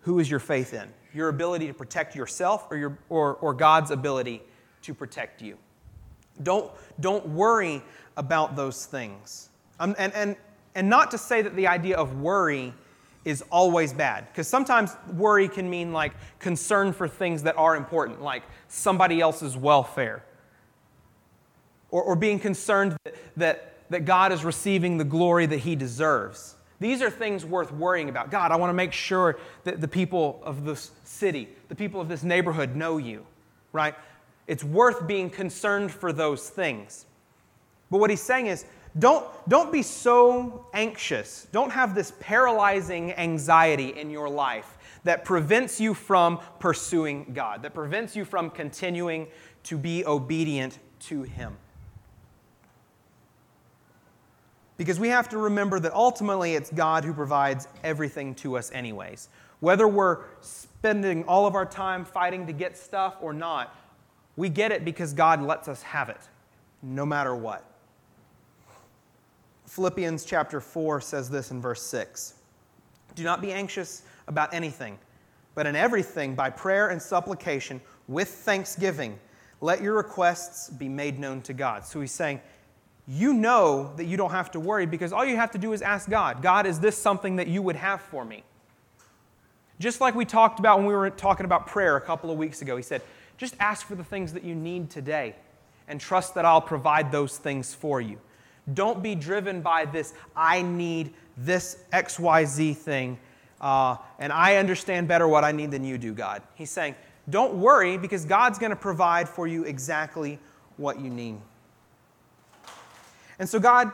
who 0.01 0.19
is 0.19 0.29
your 0.29 0.39
faith 0.39 0.73
in? 0.73 0.89
Your 1.13 1.29
ability 1.29 1.67
to 1.67 1.73
protect 1.73 2.15
yourself 2.15 2.67
or, 2.69 2.77
your, 2.77 2.97
or, 3.09 3.35
or 3.35 3.53
God's 3.53 3.91
ability 3.91 4.41
to 4.83 4.93
protect 4.93 5.41
you? 5.41 5.57
Don't, 6.43 6.71
don't 6.99 7.25
worry 7.29 7.81
about 8.17 8.55
those 8.55 8.85
things. 8.85 9.49
Um, 9.79 9.95
and, 9.97 10.13
and, 10.13 10.35
and 10.75 10.89
not 10.89 11.11
to 11.11 11.17
say 11.17 11.41
that 11.41 11.55
the 11.55 11.67
idea 11.67 11.95
of 11.95 12.19
worry 12.21 12.73
is 13.25 13.43
always 13.51 13.93
bad, 13.93 14.27
because 14.27 14.47
sometimes 14.47 14.95
worry 15.13 15.47
can 15.47 15.69
mean 15.69 15.91
like 15.91 16.13
concern 16.39 16.93
for 16.93 17.07
things 17.07 17.43
that 17.43 17.57
are 17.57 17.75
important, 17.75 18.21
like 18.21 18.43
somebody 18.67 19.19
else's 19.19 19.57
welfare, 19.57 20.23
or, 21.91 22.01
or 22.01 22.15
being 22.15 22.39
concerned 22.39 22.95
that, 23.03 23.15
that, 23.35 23.73
that 23.89 24.05
God 24.05 24.31
is 24.31 24.45
receiving 24.45 24.97
the 24.97 25.03
glory 25.03 25.45
that 25.45 25.59
he 25.59 25.75
deserves. 25.75 26.55
These 26.79 27.01
are 27.01 27.09
things 27.09 27.45
worth 27.45 27.73
worrying 27.73 28.07
about. 28.07 28.31
God, 28.31 28.51
I 28.53 28.55
want 28.55 28.69
to 28.69 28.73
make 28.73 28.93
sure 28.93 29.37
that 29.65 29.81
the 29.81 29.87
people 29.87 30.39
of 30.43 30.63
this 30.63 30.91
city, 31.03 31.49
the 31.67 31.75
people 31.75 31.99
of 31.99 32.07
this 32.07 32.23
neighborhood 32.23 32.75
know 32.75 32.97
you, 32.97 33.25
right? 33.73 33.95
It's 34.47 34.63
worth 34.63 35.05
being 35.05 35.29
concerned 35.29 35.91
for 35.91 36.13
those 36.13 36.49
things. 36.49 37.05
But 37.91 37.99
what 37.99 38.09
he's 38.09 38.21
saying 38.21 38.47
is, 38.47 38.65
don't, 38.97 39.25
don't 39.47 39.71
be 39.71 39.83
so 39.83 40.65
anxious. 40.73 41.47
Don't 41.51 41.71
have 41.71 41.93
this 41.93 42.11
paralyzing 42.19 43.13
anxiety 43.13 43.99
in 43.99 44.09
your 44.09 44.29
life 44.29 44.77
that 45.03 45.23
prevents 45.23 45.79
you 45.79 45.93
from 45.93 46.39
pursuing 46.59 47.31
God, 47.33 47.63
that 47.63 47.73
prevents 47.73 48.15
you 48.15 48.25
from 48.25 48.49
continuing 48.49 49.27
to 49.63 49.77
be 49.77 50.05
obedient 50.05 50.79
to 51.01 51.23
Him. 51.23 51.55
Because 54.77 54.99
we 54.99 55.09
have 55.09 55.29
to 55.29 55.37
remember 55.37 55.79
that 55.81 55.93
ultimately 55.93 56.55
it's 56.55 56.71
God 56.71 57.03
who 57.03 57.13
provides 57.13 57.67
everything 57.83 58.33
to 58.35 58.57
us, 58.57 58.71
anyways. 58.71 59.29
Whether 59.59 59.87
we're 59.87 60.23
spending 60.39 61.25
all 61.25 61.45
of 61.45 61.53
our 61.53 61.65
time 61.65 62.05
fighting 62.05 62.47
to 62.47 62.53
get 62.53 62.77
stuff 62.77 63.17
or 63.21 63.33
not, 63.33 63.75
we 64.37 64.47
get 64.47 64.71
it 64.71 64.85
because 64.85 65.13
God 65.13 65.41
lets 65.41 65.67
us 65.67 65.83
have 65.83 66.07
it, 66.07 66.21
no 66.81 67.05
matter 67.05 67.35
what. 67.35 67.68
Philippians 69.69 70.25
chapter 70.25 70.59
4 70.59 70.99
says 70.99 71.29
this 71.29 71.51
in 71.51 71.61
verse 71.61 71.83
6 71.83 72.33
Do 73.13 73.23
not 73.23 73.39
be 73.39 73.51
anxious 73.51 74.01
about 74.27 74.51
anything, 74.51 74.97
but 75.53 75.67
in 75.67 75.75
everything, 75.75 76.33
by 76.33 76.49
prayer 76.49 76.89
and 76.89 76.99
supplication, 76.99 77.79
with 78.07 78.29
thanksgiving, 78.29 79.19
let 79.61 79.83
your 79.83 79.93
requests 79.93 80.71
be 80.71 80.89
made 80.89 81.19
known 81.19 81.41
to 81.43 81.53
God. 81.53 81.85
So 81.85 82.01
he's 82.01 82.11
saying, 82.11 82.41
you 83.07 83.31
know 83.31 83.93
that 83.95 84.05
you 84.05 84.17
don't 84.17 84.31
have 84.31 84.49
to 84.51 84.59
worry 84.59 84.87
because 84.87 85.13
all 85.13 85.23
you 85.23 85.35
have 85.35 85.51
to 85.51 85.59
do 85.59 85.71
is 85.71 85.83
ask 85.83 86.09
God 86.09 86.41
God, 86.41 86.65
is 86.65 86.79
this 86.79 86.97
something 86.97 87.35
that 87.35 87.47
you 87.47 87.61
would 87.61 87.75
have 87.75 88.01
for 88.01 88.25
me? 88.25 88.43
Just 89.79 90.01
like 90.01 90.15
we 90.15 90.25
talked 90.25 90.59
about 90.59 90.79
when 90.79 90.87
we 90.87 90.95
were 90.95 91.11
talking 91.11 91.45
about 91.45 91.67
prayer 91.67 91.95
a 91.95 92.01
couple 92.01 92.31
of 92.31 92.39
weeks 92.39 92.63
ago, 92.63 92.75
he 92.75 92.83
said, 92.83 93.03
just 93.37 93.55
ask 93.59 93.85
for 93.85 93.93
the 93.93 94.03
things 94.03 94.33
that 94.33 94.43
you 94.43 94.55
need 94.55 94.89
today 94.89 95.35
and 95.87 96.01
trust 96.01 96.33
that 96.33 96.43
I'll 96.43 96.59
provide 96.59 97.11
those 97.11 97.37
things 97.37 97.71
for 97.73 98.01
you. 98.01 98.19
Don't 98.73 99.01
be 99.01 99.15
driven 99.15 99.61
by 99.61 99.85
this, 99.85 100.13
I 100.35 100.61
need 100.61 101.13
this 101.37 101.77
XYZ 101.93 102.75
thing, 102.75 103.17
uh, 103.61 103.97
and 104.19 104.31
I 104.33 104.57
understand 104.57 105.07
better 105.07 105.27
what 105.27 105.43
I 105.43 105.51
need 105.51 105.71
than 105.71 105.83
you 105.83 105.97
do, 105.97 106.13
God. 106.13 106.41
He's 106.55 106.71
saying, 106.71 106.95
don't 107.29 107.55
worry 107.55 107.97
because 107.97 108.25
God's 108.25 108.59
going 108.59 108.71
to 108.71 108.75
provide 108.75 109.29
for 109.29 109.47
you 109.47 109.63
exactly 109.63 110.39
what 110.77 110.99
you 110.99 111.09
need. 111.09 111.37
And 113.37 113.47
so, 113.47 113.59
God 113.59 113.91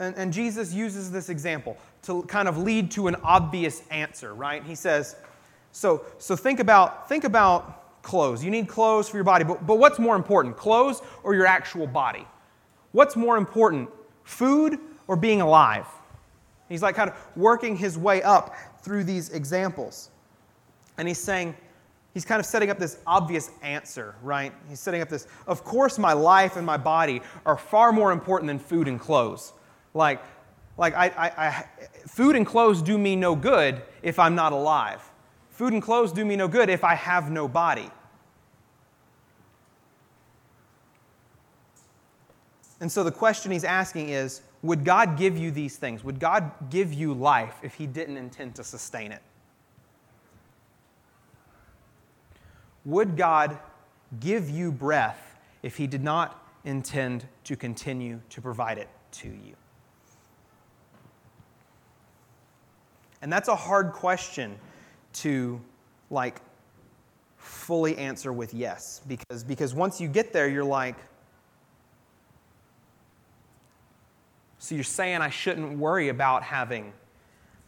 and, 0.00 0.16
and 0.16 0.32
Jesus 0.32 0.72
uses 0.72 1.12
this 1.12 1.28
example 1.28 1.76
to 2.02 2.22
kind 2.22 2.48
of 2.48 2.58
lead 2.58 2.90
to 2.92 3.06
an 3.06 3.16
obvious 3.22 3.82
answer, 3.90 4.34
right? 4.34 4.64
He 4.64 4.74
says, 4.74 5.16
so, 5.72 6.04
so 6.18 6.34
think 6.34 6.58
about, 6.58 7.08
think 7.08 7.24
about 7.24 8.02
clothes. 8.02 8.42
You 8.42 8.50
need 8.50 8.66
clothes 8.66 9.08
for 9.08 9.18
your 9.18 9.24
body. 9.24 9.44
But, 9.44 9.66
but 9.66 9.78
what's 9.78 9.98
more 9.98 10.16
important, 10.16 10.56
clothes 10.56 11.02
or 11.22 11.34
your 11.34 11.46
actual 11.46 11.86
body? 11.86 12.26
What's 12.92 13.14
more 13.14 13.36
important, 13.36 13.90
food 14.30 14.78
or 15.08 15.16
being 15.16 15.40
alive? 15.40 15.86
He's 16.68 16.82
like 16.82 16.94
kind 16.94 17.10
of 17.10 17.16
working 17.36 17.76
his 17.76 17.98
way 17.98 18.22
up 18.22 18.54
through 18.82 19.04
these 19.04 19.30
examples. 19.30 20.10
And 20.98 21.08
he's 21.08 21.18
saying, 21.18 21.56
he's 22.14 22.24
kind 22.24 22.38
of 22.38 22.46
setting 22.46 22.70
up 22.70 22.78
this 22.78 22.98
obvious 23.06 23.50
answer, 23.62 24.14
right? 24.22 24.52
He's 24.68 24.78
setting 24.78 25.02
up 25.02 25.08
this, 25.08 25.26
of 25.46 25.64
course, 25.64 25.98
my 25.98 26.12
life 26.12 26.56
and 26.56 26.64
my 26.64 26.76
body 26.76 27.22
are 27.44 27.56
far 27.56 27.92
more 27.92 28.12
important 28.12 28.46
than 28.46 28.58
food 28.60 28.86
and 28.86 29.00
clothes. 29.00 29.52
Like, 29.94 30.22
like 30.78 30.94
I, 30.94 31.06
I, 31.06 31.46
I, 31.46 31.66
food 32.06 32.36
and 32.36 32.46
clothes 32.46 32.82
do 32.82 32.96
me 32.96 33.16
no 33.16 33.34
good 33.34 33.82
if 34.02 34.18
I'm 34.18 34.36
not 34.36 34.52
alive. 34.52 35.02
Food 35.50 35.72
and 35.72 35.82
clothes 35.82 36.12
do 36.12 36.24
me 36.24 36.36
no 36.36 36.46
good 36.46 36.70
if 36.70 36.84
I 36.84 36.94
have 36.94 37.30
no 37.30 37.48
body. 37.48 37.90
And 42.80 42.90
so 42.90 43.04
the 43.04 43.12
question 43.12 43.52
he's 43.52 43.64
asking 43.64 44.08
is 44.08 44.42
Would 44.62 44.84
God 44.84 45.16
give 45.16 45.38
you 45.38 45.50
these 45.50 45.76
things? 45.76 46.02
Would 46.02 46.18
God 46.18 46.50
give 46.70 46.92
you 46.92 47.14
life 47.14 47.58
if 47.62 47.74
he 47.74 47.86
didn't 47.86 48.16
intend 48.16 48.54
to 48.56 48.64
sustain 48.64 49.12
it? 49.12 49.22
Would 52.84 53.16
God 53.16 53.58
give 54.18 54.48
you 54.48 54.72
breath 54.72 55.38
if 55.62 55.76
he 55.76 55.86
did 55.86 56.02
not 56.02 56.46
intend 56.64 57.26
to 57.44 57.56
continue 57.56 58.20
to 58.30 58.40
provide 58.40 58.78
it 58.78 58.88
to 59.12 59.28
you? 59.28 59.54
And 63.22 63.30
that's 63.30 63.48
a 63.48 63.56
hard 63.56 63.92
question 63.92 64.58
to 65.12 65.60
like 66.08 66.40
fully 67.36 67.96
answer 67.98 68.32
with 68.32 68.52
yes 68.52 69.00
because 69.06 69.42
because 69.44 69.74
once 69.74 70.00
you 70.00 70.08
get 70.08 70.32
there 70.32 70.48
you're 70.48 70.64
like 70.64 70.96
so 74.60 74.74
you're 74.74 74.84
saying 74.84 75.22
I 75.22 75.30
shouldn't 75.30 75.78
worry 75.78 76.10
about 76.10 76.42
having 76.42 76.92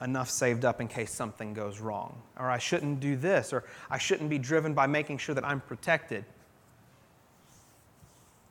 enough 0.03 0.29
saved 0.29 0.65
up 0.65 0.81
in 0.81 0.89
case 0.89 1.11
something 1.11 1.55
goes 1.55 1.81
wrong 1.81 2.21
or 2.39 2.51
I 2.51 2.59
shouldn't 2.59 3.01
do 3.01 3.17
this 3.17 3.53
or 3.53 3.65
I 3.91 3.97
shouldn't 3.97 4.29
be 4.29 4.39
driven 4.39 4.75
by 4.75 4.87
making 4.87 5.19
sure 5.19 5.35
that 5.35 5.45
I'm 5.45 5.61
protected. 5.61 6.25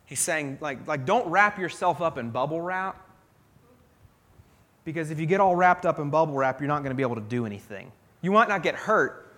He's 0.05 0.19
saying 0.19 0.57
like 0.59 0.87
like 0.87 1.05
don't 1.05 1.27
wrap 1.29 1.59
yourself 1.59 2.01
up 2.01 2.17
in 2.17 2.31
bubble 2.31 2.61
wrap 2.61 3.07
because 4.85 5.11
if 5.11 5.19
you 5.19 5.27
get 5.27 5.39
all 5.39 5.55
wrapped 5.55 5.85
up 5.85 5.99
in 5.99 6.09
bubble 6.09 6.33
wrap, 6.33 6.59
you're 6.59 6.67
not 6.67 6.79
going 6.79 6.89
to 6.89 6.95
be 6.95 7.03
able 7.03 7.15
to 7.15 7.21
do 7.21 7.45
anything. 7.45 7.91
You 8.23 8.31
might 8.31 8.49
not 8.49 8.63
get 8.63 8.73
hurt, 8.73 9.35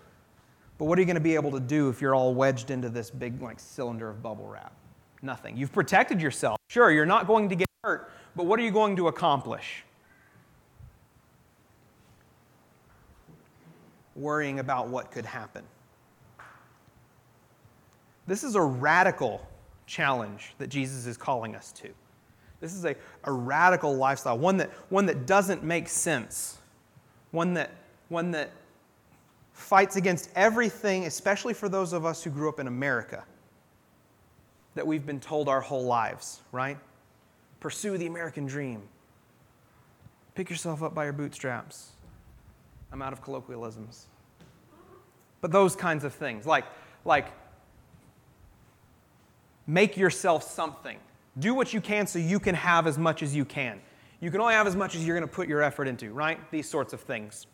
but 0.78 0.86
what 0.86 0.98
are 0.98 1.02
you 1.02 1.06
going 1.06 1.16
to 1.16 1.22
be 1.22 1.36
able 1.36 1.52
to 1.52 1.60
do 1.60 1.90
if 1.90 2.00
you're 2.00 2.16
all 2.16 2.34
wedged 2.34 2.72
into 2.72 2.88
this 2.88 3.12
big 3.12 3.42
like 3.42 3.60
cylinder 3.60 4.10
of 4.10 4.24
bubble 4.24 4.48
wrap? 4.48 4.74
Nothing. 5.22 5.58
You've 5.58 5.74
protected 5.74 6.22
yourself. 6.22 6.58
Sure, 6.70 6.90
you're 6.90 7.06
not 7.06 7.28
going 7.28 7.50
to 7.50 7.56
get 7.56 7.68
hurt, 7.84 8.12
but 8.36 8.46
what 8.46 8.60
are 8.60 8.64
you 8.64 8.72
going 8.72 8.96
to 8.96 9.08
accomplish? 9.08 9.84
Worrying 14.16 14.60
about 14.60 14.88
what 14.88 15.12
could 15.12 15.26
happen. 15.26 15.64
This 18.28 18.44
is 18.44 18.56
a 18.56 18.62
radical 18.62 19.46
challenge 19.86 20.54
that 20.58 20.68
Jesus 20.68 21.06
is 21.06 21.18
calling 21.18 21.56
us 21.56 21.72
to. 21.74 21.90
This 22.62 22.74
is 22.74 22.86
a, 22.86 22.96
a 23.26 23.32
radical 23.32 23.96
lifestyle, 23.96 24.38
one 24.38 24.58
that, 24.58 24.70
one 24.90 25.06
that 25.08 25.26
doesn't 25.26 25.64
make 25.64 25.90
sense, 25.90 26.58
one 27.32 27.54
that, 27.56 27.72
one 28.08 28.32
that 28.32 28.52
fights 29.52 29.98
against 29.98 30.30
everything, 30.36 31.06
especially 31.06 31.54
for 31.54 31.68
those 31.68 31.92
of 31.92 32.06
us 32.06 32.24
who 32.24 32.30
grew 32.30 32.48
up 32.48 32.60
in 32.62 32.68
America, 32.68 33.26
that 34.76 34.88
we've 34.88 35.06
been 35.06 35.20
told 35.20 35.50
our 35.50 35.62
whole 35.62 35.84
lives, 35.84 36.40
right? 36.52 36.78
Pursue 37.64 37.98
the 37.98 38.08
American 38.08 38.46
dream. 38.46 38.82
Pick 40.36 40.50
yourself 40.50 40.84
up 40.84 40.94
by 40.94 41.06
your 41.06 41.14
bootstraps. 41.14 41.92
I'm 42.92 43.02
out 43.02 43.14
of 43.14 43.24
colloquialisms. 43.24 44.08
But 45.40 45.54
those 45.54 45.74
kinds 45.74 46.04
of 46.04 46.14
things, 46.14 46.46
like, 46.46 46.66
like 47.06 47.28
make 49.66 49.96
yourself 49.96 50.44
something. 50.44 50.98
Do 51.40 51.54
what 51.54 51.72
you 51.74 51.80
can 51.80 52.06
so 52.06 52.20
you 52.20 52.38
can 52.38 52.54
have 52.54 52.86
as 52.86 52.98
much 52.98 53.24
as 53.24 53.34
you 53.34 53.46
can. 53.46 53.80
You 54.20 54.30
can 54.30 54.42
only 54.42 54.56
have 54.56 54.68
as 54.68 54.76
much 54.76 54.94
as 54.94 55.08
you're 55.08 55.18
going 55.18 55.28
to 55.28 55.34
put 55.34 55.48
your 55.48 55.62
effort 55.62 55.88
into, 55.88 56.12
right? 56.12 56.40
These 56.52 56.70
sorts 56.70 56.92
of 56.92 57.00
things. 57.00 57.48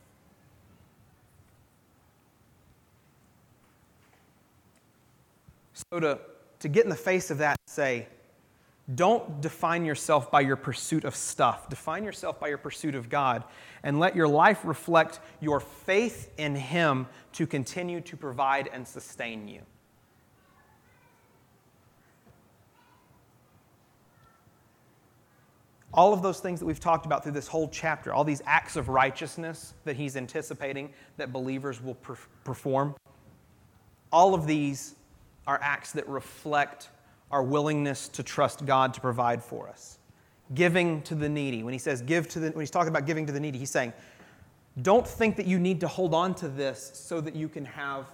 So, 5.74 6.00
to, 6.00 6.20
to 6.62 6.68
get 6.68 6.84
in 6.84 6.90
the 6.90 6.96
face 6.96 7.30
of 7.30 7.38
that 7.38 7.58
and 7.64 7.72
say, 7.72 8.08
don't 8.96 9.42
define 9.42 9.86
yourself 9.86 10.32
by 10.32 10.42
your 10.42 10.56
pursuit 10.56 11.04
of 11.04 11.16
stuff. 11.16 11.70
Define 11.70 12.04
yourself 12.04 12.40
by 12.40 12.48
your 12.48 12.58
pursuit 12.58 12.96
of 12.96 13.10
God 13.10 13.44
and 13.84 14.00
let 14.00 14.16
your 14.16 14.28
life 14.28 14.66
reflect 14.66 15.20
your 15.40 15.60
faith 15.60 16.32
in 16.38 16.56
Him 16.56 17.08
to 17.34 17.46
continue 17.46 18.02
to 18.02 18.18
provide 18.18 18.70
and 18.72 18.88
sustain 18.88 19.48
you. 19.48 19.62
all 25.94 26.14
of 26.14 26.22
those 26.22 26.40
things 26.40 26.60
that 26.60 26.66
we've 26.66 26.80
talked 26.80 27.06
about 27.06 27.24
through 27.24 27.32
this 27.32 27.48
whole 27.48 27.68
chapter, 27.68 28.14
all 28.14 28.24
these 28.24 28.42
acts 28.46 28.76
of 28.76 28.90
righteousness 28.90 29.74
that 29.86 29.96
he's 29.96 30.16
anticipating 30.16 30.94
that 31.18 31.34
believers 31.34 31.82
will 31.82 31.96
per- 31.96 32.18
perform, 32.44 32.96
all 34.12 34.34
of 34.34 34.46
these 34.46 34.96
are 35.48 35.60
acts 35.62 35.92
that 35.94 36.08
reflect 36.08 36.90
our 37.32 37.44
willingness 37.44 38.08
to 38.10 38.24
trust 38.24 38.66
God 38.66 38.94
to 38.94 39.02
provide 39.02 39.44
for 39.44 39.70
us. 39.70 40.00
Giving 40.56 41.02
to 41.04 41.16
the 41.16 41.30
needy. 41.30 41.64
When 41.64 41.74
he 41.74 41.80
says 41.80 42.02
give 42.02 42.28
to 42.30 42.40
the 42.40 42.50
when 42.52 42.62
he's 42.62 42.72
talking 42.72 42.90
about 42.90 43.06
giving 43.06 43.26
to 43.28 43.32
the 43.32 43.40
needy, 43.40 43.60
he's 43.60 43.70
saying, 43.70 43.94
don't 44.82 45.08
think 45.08 45.36
that 45.36 45.46
you 45.46 45.60
need 45.60 45.80
to 45.82 45.88
hold 45.88 46.14
on 46.14 46.34
to 46.36 46.48
this 46.48 46.92
so 46.94 47.22
that 47.22 47.36
you 47.36 47.50
can 47.50 47.66
have 47.66 48.06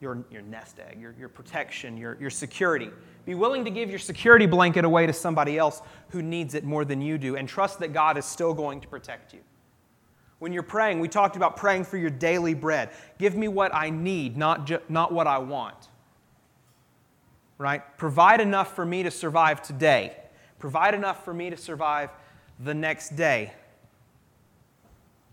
your, 0.00 0.24
your 0.30 0.42
nest 0.42 0.78
egg, 0.78 1.00
your, 1.00 1.14
your 1.18 1.28
protection, 1.28 1.96
your, 1.96 2.16
your 2.20 2.30
security. 2.30 2.90
Be 3.24 3.34
willing 3.34 3.64
to 3.64 3.70
give 3.70 3.88
your 3.88 3.98
security 3.98 4.46
blanket 4.46 4.84
away 4.84 5.06
to 5.06 5.12
somebody 5.12 5.58
else 5.58 5.82
who 6.10 6.22
needs 6.22 6.54
it 6.54 6.64
more 6.64 6.84
than 6.84 7.00
you 7.00 7.18
do, 7.18 7.36
and 7.36 7.48
trust 7.48 7.78
that 7.80 7.92
God 7.92 8.18
is 8.18 8.24
still 8.24 8.54
going 8.54 8.80
to 8.80 8.88
protect 8.88 9.32
you. 9.32 9.40
When 10.38 10.52
you're 10.52 10.62
praying, 10.62 11.00
we 11.00 11.08
talked 11.08 11.36
about 11.36 11.56
praying 11.56 11.84
for 11.84 11.96
your 11.96 12.10
daily 12.10 12.52
bread. 12.52 12.90
Give 13.18 13.34
me 13.36 13.48
what 13.48 13.74
I 13.74 13.88
need, 13.88 14.36
not, 14.36 14.66
ju- 14.66 14.82
not 14.88 15.12
what 15.12 15.26
I 15.26 15.38
want. 15.38 15.88
Right? 17.58 17.82
Provide 17.96 18.40
enough 18.40 18.74
for 18.74 18.84
me 18.84 19.02
to 19.02 19.10
survive 19.10 19.62
today. 19.62 20.16
Provide 20.58 20.94
enough 20.94 21.24
for 21.24 21.32
me 21.32 21.50
to 21.50 21.56
survive 21.56 22.10
the 22.60 22.74
next 22.74 23.16
day. 23.16 23.52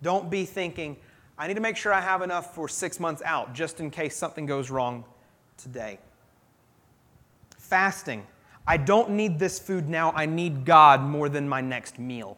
Don't 0.01 0.29
be 0.29 0.45
thinking, 0.45 0.97
I 1.37 1.47
need 1.47 1.55
to 1.55 1.61
make 1.61 1.77
sure 1.77 1.93
I 1.93 2.01
have 2.01 2.21
enough 2.21 2.53
for 2.53 2.67
six 2.67 2.99
months 2.99 3.21
out 3.25 3.53
just 3.53 3.79
in 3.79 3.89
case 3.89 4.15
something 4.15 4.45
goes 4.45 4.69
wrong 4.69 5.05
today. 5.57 5.99
Fasting. 7.57 8.27
I 8.67 8.77
don't 8.77 9.11
need 9.11 9.39
this 9.39 9.59
food 9.59 9.89
now. 9.89 10.11
I 10.11 10.25
need 10.25 10.65
God 10.65 11.01
more 11.01 11.29
than 11.29 11.49
my 11.49 11.61
next 11.61 11.99
meal. 11.99 12.37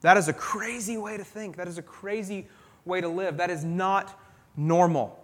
That 0.00 0.16
is 0.16 0.28
a 0.28 0.32
crazy 0.32 0.96
way 0.96 1.16
to 1.16 1.24
think. 1.24 1.56
That 1.56 1.66
is 1.66 1.78
a 1.78 1.82
crazy 1.82 2.46
way 2.84 3.00
to 3.00 3.08
live. 3.08 3.36
That 3.36 3.50
is 3.50 3.64
not 3.64 4.20
normal. 4.56 5.18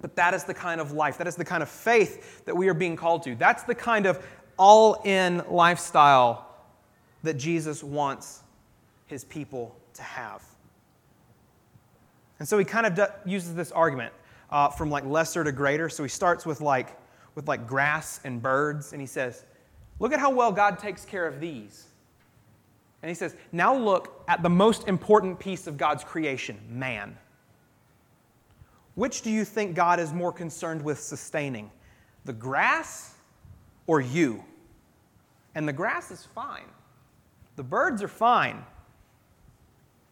But 0.00 0.16
that 0.16 0.34
is 0.34 0.44
the 0.44 0.54
kind 0.54 0.80
of 0.80 0.92
life, 0.92 1.18
that 1.18 1.26
is 1.26 1.36
the 1.36 1.44
kind 1.44 1.62
of 1.62 1.68
faith 1.68 2.44
that 2.44 2.54
we 2.54 2.68
are 2.68 2.74
being 2.74 2.96
called 2.96 3.22
to. 3.24 3.34
That's 3.34 3.62
the 3.62 3.74
kind 3.74 4.06
of 4.06 4.24
all 4.58 5.00
in 5.04 5.42
lifestyle 5.48 6.46
that 7.22 7.34
Jesus 7.34 7.82
wants 7.82 8.42
his 9.06 9.24
people 9.24 9.76
to 9.94 10.02
have. 10.02 10.42
And 12.38 12.48
so 12.48 12.58
he 12.58 12.64
kind 12.64 12.86
of 12.86 13.10
uses 13.24 13.54
this 13.54 13.72
argument 13.72 14.12
uh, 14.50 14.68
from 14.68 14.90
like 14.90 15.04
lesser 15.04 15.42
to 15.42 15.52
greater. 15.52 15.88
So 15.88 16.02
he 16.02 16.08
starts 16.08 16.44
with 16.44 16.60
like, 16.60 16.96
with 17.34 17.48
like 17.48 17.66
grass 17.66 18.20
and 18.24 18.40
birds, 18.40 18.92
and 18.92 19.00
he 19.00 19.06
says, 19.06 19.44
Look 19.98 20.12
at 20.12 20.20
how 20.20 20.30
well 20.30 20.52
God 20.52 20.78
takes 20.78 21.06
care 21.06 21.26
of 21.26 21.40
these. 21.40 21.86
And 23.02 23.08
he 23.08 23.14
says, 23.14 23.34
Now 23.52 23.74
look 23.74 24.22
at 24.28 24.42
the 24.42 24.50
most 24.50 24.88
important 24.88 25.38
piece 25.38 25.66
of 25.66 25.76
God's 25.76 26.04
creation, 26.04 26.58
man. 26.68 27.16
Which 28.96 29.22
do 29.22 29.30
you 29.30 29.44
think 29.44 29.76
God 29.76 30.00
is 30.00 30.12
more 30.12 30.32
concerned 30.32 30.82
with 30.82 30.98
sustaining, 30.98 31.70
the 32.24 32.32
grass 32.32 33.14
or 33.86 34.00
you? 34.00 34.42
And 35.54 35.68
the 35.68 35.72
grass 35.72 36.10
is 36.10 36.26
fine. 36.34 36.64
The 37.56 37.62
birds 37.62 38.02
are 38.02 38.08
fine. 38.08 38.64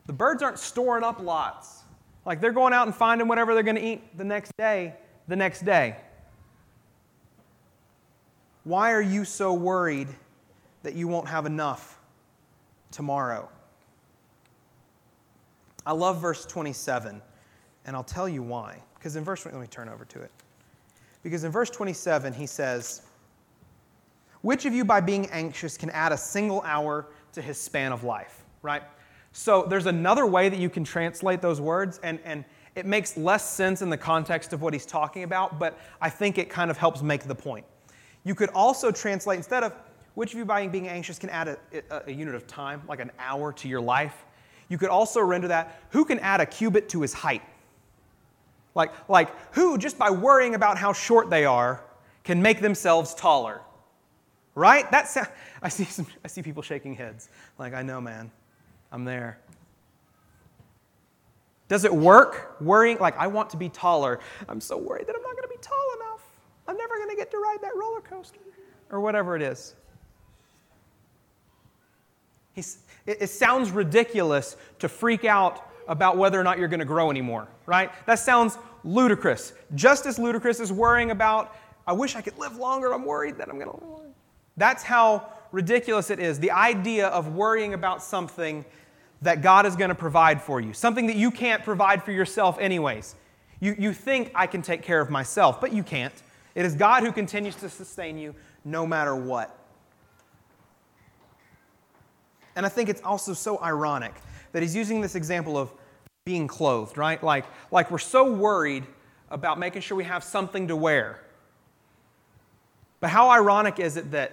The 0.07 0.13
birds 0.13 0.43
aren't 0.43 0.59
storing 0.59 1.03
up 1.03 1.19
lots. 1.19 1.83
Like 2.27 2.41
they're 2.41 2.53
going 2.53 2.73
out 2.75 2.87
and 2.87 2.95
finding 2.95 3.27
whatever 3.27 3.55
they're 3.55 3.63
going 3.63 3.77
to 3.77 3.85
eat 3.85 4.17
the 4.17 4.25
next 4.25 4.53
day, 4.59 4.95
the 5.29 5.37
next 5.37 5.65
day. 5.65 5.97
Why 8.65 8.93
are 8.93 9.03
you 9.03 9.25
so 9.25 9.55
worried 9.55 10.09
that 10.83 10.95
you 10.95 11.09
won't 11.09 11.29
have 11.29 11.47
enough 11.47 11.99
tomorrow? 12.91 13.49
I 15.87 15.93
love 15.93 16.21
verse 16.21 16.47
27, 16.47 17.21
and 17.87 17.95
I'll 17.97 18.05
tell 18.05 18.29
you 18.29 18.43
why. 18.43 18.83
Because 18.95 19.17
in 19.17 19.25
verse, 19.25 19.45
let 19.45 19.55
me 19.55 19.67
turn 19.67 19.89
over 19.89 20.05
to 20.07 20.21
it. 20.21 20.31
Because 21.23 21.45
in 21.45 21.53
verse 21.53 21.71
27, 21.71 22.33
he 22.33 22.47
says, 22.47 23.03
Which 24.43 24.67
of 24.67 24.75
you, 24.75 24.85
by 24.85 25.01
being 25.01 25.27
anxious, 25.31 25.77
can 25.77 25.91
add 25.91 26.13
a 26.13 26.19
single 26.19 26.63
hour 26.63 27.07
to 27.33 27.43
his 27.43 27.59
span 27.59 27.93
of 27.93 28.05
life? 28.05 28.45
Right? 28.63 28.83
So 29.33 29.65
there's 29.69 29.87
another 29.87 30.27
way 30.27 30.49
that 30.49 30.59
you 30.59 30.71
can 30.71 30.85
translate 30.85 31.43
those 31.43 31.61
words, 31.61 31.99
and, 32.03 32.19
and 32.25 32.45
it 32.77 32.87
makes 32.87 33.17
less 33.17 33.49
sense 33.49 33.83
in 33.83 33.91
the 33.91 33.97
context 33.97 34.53
of 34.53 34.63
what 34.63 34.73
he's 34.73 34.87
talking 34.87 35.23
about, 35.23 35.59
but 35.59 35.79
I 36.01 36.09
think 36.09 36.39
it 36.39 36.49
kind 36.49 36.71
of 36.71 36.79
helps 36.79 37.03
make 37.03 37.25
the 37.25 37.35
point. 37.35 37.67
You 38.25 38.35
could 38.35 38.51
also 38.51 38.91
translate, 38.91 39.37
instead 39.37 39.65
of 39.65 39.73
which 40.15 40.33
of 40.33 40.39
you 40.39 40.45
by 40.45 40.67
being 40.69 40.89
anxious 40.89 41.19
can 41.19 41.31
add 41.31 41.49
a, 41.49 41.59
a, 41.91 42.03
a 42.07 42.13
unit 42.13 42.35
of 42.35 42.47
time, 42.47 42.83
like 42.89 43.01
an 43.01 43.11
hour 43.19 43.53
to 43.55 43.69
your 43.69 43.81
life, 43.81 44.25
you 44.69 44.79
could 44.79 44.89
also 44.89 45.21
render 45.21 45.49
that 45.49 45.83
who 45.91 46.05
can 46.05 46.19
add 46.21 46.41
a 46.41 46.47
cubit 46.47 46.89
to 46.91 47.03
his 47.03 47.13
height? 47.13 47.43
Like, 48.75 48.93
like 49.09 49.31
who, 49.55 49.79
just 49.79 49.99
by 49.99 50.11
worrying 50.11 50.55
about 50.55 50.79
how 50.79 50.93
short 50.93 51.31
they 51.31 51.45
are, 51.45 51.85
can 52.25 52.43
make 52.43 52.61
themselves 52.61 53.15
taller? 53.15 53.61
Right? 54.55 54.91
That's, 54.91 55.17
I, 55.63 55.69
see 55.69 55.85
some, 55.85 56.07
I 56.25 56.29
see 56.29 56.43
people 56.43 56.63
shaking 56.63 56.95
heads. 56.95 57.29
Like, 57.59 57.75
I 57.75 57.83
know, 57.83 58.01
man. 58.01 58.31
I'm 58.91 59.05
there. 59.05 59.39
Does 61.69 61.85
it 61.85 61.95
work? 61.95 62.57
Worrying, 62.61 62.99
like, 62.99 63.17
I 63.17 63.27
want 63.27 63.51
to 63.51 63.57
be 63.57 63.69
taller. 63.69 64.21
I'm 64.49 64.61
so 64.61 64.77
worried 64.77 65.07
that 65.07 65.17
I'm 65.17 65.23
not 65.23 65.33
going 65.33 65.43
to 65.43 65.49
be 65.49 65.61
tall 65.61 65.95
enough. 65.97 66.23
I'm 66.69 66.77
never 66.77 66.97
going 66.97 67.11
to 67.11 67.17
get 67.17 67.31
to 67.31 67.39
ride 67.39 67.59
that 67.63 67.75
roller 67.77 68.01
coaster, 68.01 68.41
or 68.91 69.01
whatever 69.01 69.35
it 69.35 69.43
is. 69.43 69.75
He's, 72.53 72.79
it, 73.07 73.23
it 73.23 73.27
sounds 73.29 73.71
ridiculous 73.71 74.57
to 74.79 74.89
freak 74.89 75.25
out 75.25 75.71
about 75.89 76.17
whether 76.17 76.41
or 76.41 76.45
not 76.45 76.59
you're 76.59 76.69
going 76.69 76.81
to 76.81 76.87
grow 76.87 77.11
anymore, 77.11 77.49
right? 77.67 77.91
That 78.07 78.19
sounds 78.19 78.59
ludicrous. 78.85 79.53
Just 79.75 80.07
as 80.07 80.19
ludicrous 80.19 80.61
as 80.61 80.73
worrying 80.73 81.11
about, 81.11 81.57
I 81.87 81.93
wish 81.93 82.17
I 82.17 82.21
could 82.23 82.39
live 82.39 82.57
longer, 82.57 82.93
I'm 82.93 83.05
worried 83.05 83.39
that 83.39 83.49
I'm 83.49 83.59
going 83.59 83.71
to 83.71 83.77
live 83.77 83.89
longer. 83.89 84.09
That's 84.57 84.83
how 84.83 85.29
ridiculous 85.53 86.11
it 86.11 86.19
is. 86.19 86.39
The 86.39 86.51
idea 86.51 87.09
of 87.09 87.35
worrying 87.35 87.75
about 87.75 88.03
something 88.03 88.65
that 89.23 89.43
God 89.43 89.67
is 89.67 89.77
going 89.77 89.89
to 89.89 89.95
provide 89.95 90.41
for 90.41 90.61
you, 90.61 90.73
something 90.73 91.07
that 91.07 91.17
you 91.17 91.31
can't 91.31 91.63
provide 91.63 92.03
for 92.03 92.13
yourself, 92.13 92.59
anyways. 92.59 93.15
You, 93.61 93.75
you 93.79 93.93
think 93.93 94.31
I 94.35 94.47
can 94.47 94.63
take 94.63 94.83
care 94.83 95.01
of 95.01 95.11
myself, 95.11 95.61
but 95.61 95.73
you 95.73 95.83
can't. 95.83 96.15
It 96.55 96.65
is 96.65 96.75
God 96.75 97.03
who 97.03 97.13
continues 97.13 97.57
to 97.57 97.69
sustain 97.69 98.19
you 98.19 98.35
no 98.65 98.87
matter 98.87 99.17
what. 99.17 99.59
And 102.57 102.65
I 102.65 102.69
think 102.69 102.89
it's 102.89 103.03
also 103.03 103.33
so 103.33 103.61
ironic 103.61 104.15
that 104.55 104.63
he's 104.63 104.77
using 104.77 105.01
this 105.01 105.17
example 105.17 105.59
of 105.59 105.73
being 106.25 106.47
clothed, 106.47 106.97
right? 106.97 107.21
Like, 107.23 107.45
like 107.73 107.91
we're 107.91 107.99
so 107.99 108.33
worried 108.33 108.85
about 109.29 109.59
making 109.59 109.83
sure 109.83 109.97
we 109.97 110.05
have 110.05 110.23
something 110.23 110.69
to 110.69 110.77
wear. 110.77 111.21
But 113.01 113.11
how 113.11 113.31
ironic 113.31 113.81
is 113.81 113.97
it 113.97 114.13
that, 114.13 114.31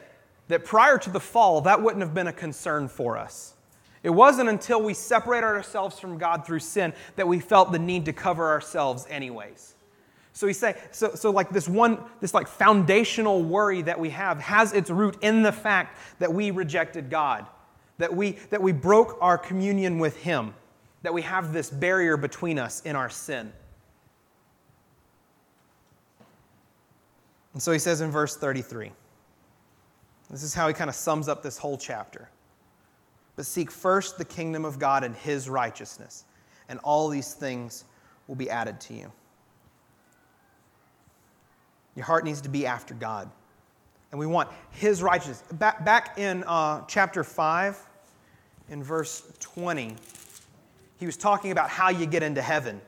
that 0.47 0.63
prior 0.63 0.99
to 0.99 1.09
the 1.09 1.19
fall, 1.19 1.61
that 1.61 1.81
wouldn't 1.81 2.03
have 2.03 2.13
been 2.13 2.27
a 2.27 2.33
concern 2.33 2.87
for 2.87 3.17
us? 3.17 3.55
It 4.03 4.11
wasn't 4.11 4.47
until 4.47 4.79
we 4.79 4.93
separated 4.93 5.47
ourselves 5.47 5.99
from 5.99 6.19
God 6.19 6.45
through 6.45 6.59
sin 6.59 6.93
that 7.15 7.27
we 7.27 7.39
felt 7.39 7.71
the 7.71 7.79
need 7.79 8.05
to 8.05 8.13
cover 8.13 8.47
ourselves 8.47 9.07
anyways. 9.09 9.73
So 10.33 10.45
we 10.45 10.53
say, 10.53 10.77
so, 10.91 11.15
so 11.15 11.31
like 11.31 11.49
this 11.49 11.67
one, 11.67 11.97
this 12.19 12.35
like 12.35 12.47
foundational 12.47 13.41
worry 13.41 13.81
that 13.81 13.99
we 13.99 14.11
have 14.11 14.39
has 14.39 14.71
its 14.71 14.91
root 14.91 15.17
in 15.23 15.41
the 15.41 15.51
fact 15.51 15.97
that 16.19 16.31
we 16.31 16.51
rejected 16.51 17.09
God, 17.09 17.47
that 18.01 18.15
we, 18.15 18.31
that 18.49 18.61
we 18.61 18.71
broke 18.71 19.17
our 19.21 19.37
communion 19.37 19.99
with 19.99 20.17
Him, 20.17 20.55
that 21.03 21.13
we 21.13 21.21
have 21.21 21.53
this 21.53 21.69
barrier 21.69 22.17
between 22.17 22.57
us 22.57 22.81
in 22.81 22.95
our 22.95 23.09
sin. 23.09 23.53
And 27.53 27.61
so 27.61 27.71
he 27.71 27.79
says 27.79 28.01
in 28.01 28.09
verse 28.09 28.35
33, 28.35 28.91
this 30.31 30.41
is 30.41 30.53
how 30.53 30.67
he 30.67 30.73
kind 30.73 30.89
of 30.89 30.95
sums 30.95 31.27
up 31.27 31.43
this 31.43 31.57
whole 31.57 31.77
chapter. 31.77 32.29
But 33.35 33.45
seek 33.45 33.69
first 33.69 34.17
the 34.17 34.25
kingdom 34.25 34.65
of 34.65 34.79
God 34.79 35.03
and 35.03 35.15
his 35.15 35.47
righteousness, 35.47 36.23
and 36.69 36.79
all 36.79 37.07
these 37.07 37.33
things 37.33 37.83
will 38.27 38.35
be 38.35 38.49
added 38.49 38.79
to 38.81 38.93
you. 38.93 39.11
Your 41.95 42.05
heart 42.05 42.23
needs 42.23 42.41
to 42.41 42.49
be 42.49 42.65
after 42.65 42.93
God. 42.93 43.29
And 44.11 44.19
we 44.19 44.25
want 44.25 44.49
his 44.71 45.03
righteousness. 45.03 45.43
Back, 45.51 46.17
in 46.17 46.43
uh, 46.45 46.85
chapter 46.87 47.23
5, 47.23 47.77
in 48.71 48.81
verse 48.81 49.23
20, 49.39 49.95
he 50.97 51.05
was 51.05 51.17
talking 51.17 51.51
about 51.51 51.69
how 51.69 51.89
you 51.89 52.05
get 52.05 52.23
into 52.23 52.41
heaven. 52.41 52.81